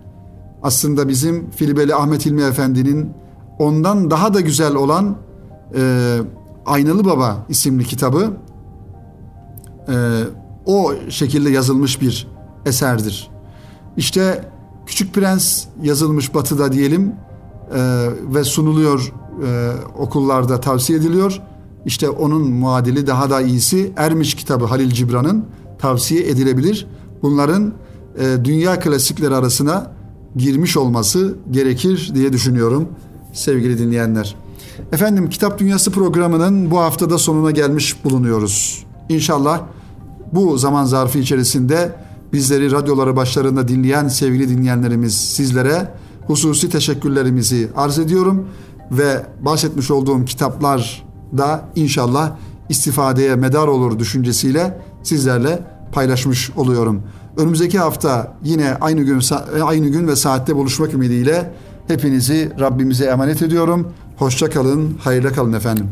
aslında 0.63 1.09
bizim 1.09 1.51
Filibeli 1.51 1.95
Ahmet 1.95 2.27
İlmi 2.27 2.43
Efendi'nin 2.43 3.13
ondan 3.59 4.11
daha 4.11 4.35
da 4.35 4.41
güzel 4.41 4.75
olan 4.75 5.17
e, 5.77 6.19
Aynalı 6.67 7.05
Baba 7.05 7.47
isimli 7.49 7.85
kitabı 7.85 8.37
e, 9.89 10.23
o 10.67 10.93
şekilde 11.09 11.51
yazılmış 11.51 12.01
bir 12.01 12.29
eserdir. 12.67 13.31
İşte 13.97 14.45
Küçük 14.87 15.15
Prens 15.15 15.65
yazılmış 15.83 16.35
batıda 16.35 16.73
diyelim 16.73 17.13
e, 17.75 18.09
ve 18.35 18.45
sunuluyor 18.45 19.13
e, 19.47 19.73
okullarda 19.99 20.61
tavsiye 20.61 20.99
ediliyor. 20.99 21.41
İşte 21.87 22.09
onun 22.09 22.51
muadili 22.51 23.07
daha 23.07 23.31
da 23.31 23.41
iyisi 23.41 23.93
Ermiş 23.97 24.35
kitabı 24.35 24.65
Halil 24.65 24.91
Cibran'ın 24.91 25.45
tavsiye 25.79 26.29
edilebilir. 26.29 26.87
Bunların 27.23 27.73
e, 28.19 28.45
dünya 28.45 28.81
klasikleri 28.81 29.35
arasına 29.35 29.93
girmiş 30.37 30.77
olması 30.77 31.37
gerekir 31.51 32.11
diye 32.15 32.33
düşünüyorum 32.33 32.89
sevgili 33.33 33.79
dinleyenler. 33.79 34.37
Efendim 34.93 35.31
Kitap 35.31 35.59
Dünyası 35.59 35.91
programının 35.91 36.71
bu 36.71 36.79
haftada 36.79 37.19
sonuna 37.19 37.51
gelmiş 37.51 38.05
bulunuyoruz. 38.05 38.85
İnşallah 39.09 39.61
bu 40.33 40.59
zaman 40.59 40.85
zarfı 40.85 41.19
içerisinde 41.19 41.93
bizleri 42.33 42.73
radyoları 42.73 43.17
başlarında 43.17 43.69
dinleyen 43.69 44.09
sevgili 44.09 44.49
dinleyenlerimiz 44.49 45.15
sizlere 45.21 45.89
hususi 46.27 46.71
teşekkürlerimizi 46.71 47.69
arz 47.77 47.99
ediyorum 47.99 48.49
ve 48.91 49.27
bahsetmiş 49.41 49.91
olduğum 49.91 50.25
kitaplar 50.25 51.05
da 51.39 51.65
inşallah 51.77 52.37
istifadeye 52.69 53.37
medar 53.37 53.69
olur 53.69 53.99
düşüncesiyle 53.99 54.81
sizlerle 55.03 55.59
paylaşmış 55.93 56.51
oluyorum. 56.51 57.03
Önümüzdeki 57.37 57.79
hafta 57.79 58.37
yine 58.45 58.75
aynı 58.81 59.03
gün 59.03 59.23
aynı 59.63 59.89
gün 59.89 60.09
ve 60.09 60.17
saatte 60.17 60.57
buluşmak 60.57 60.95
ümidiyle 60.95 61.55
hepinizi 61.89 62.53
Rabbimize 62.61 63.05
emanet 63.05 63.43
ediyorum. 63.43 63.93
Hoşça 64.17 64.51
kalın, 64.51 64.99
hayırlı 65.05 65.33
kalın 65.35 65.53
efendim. 65.53 65.87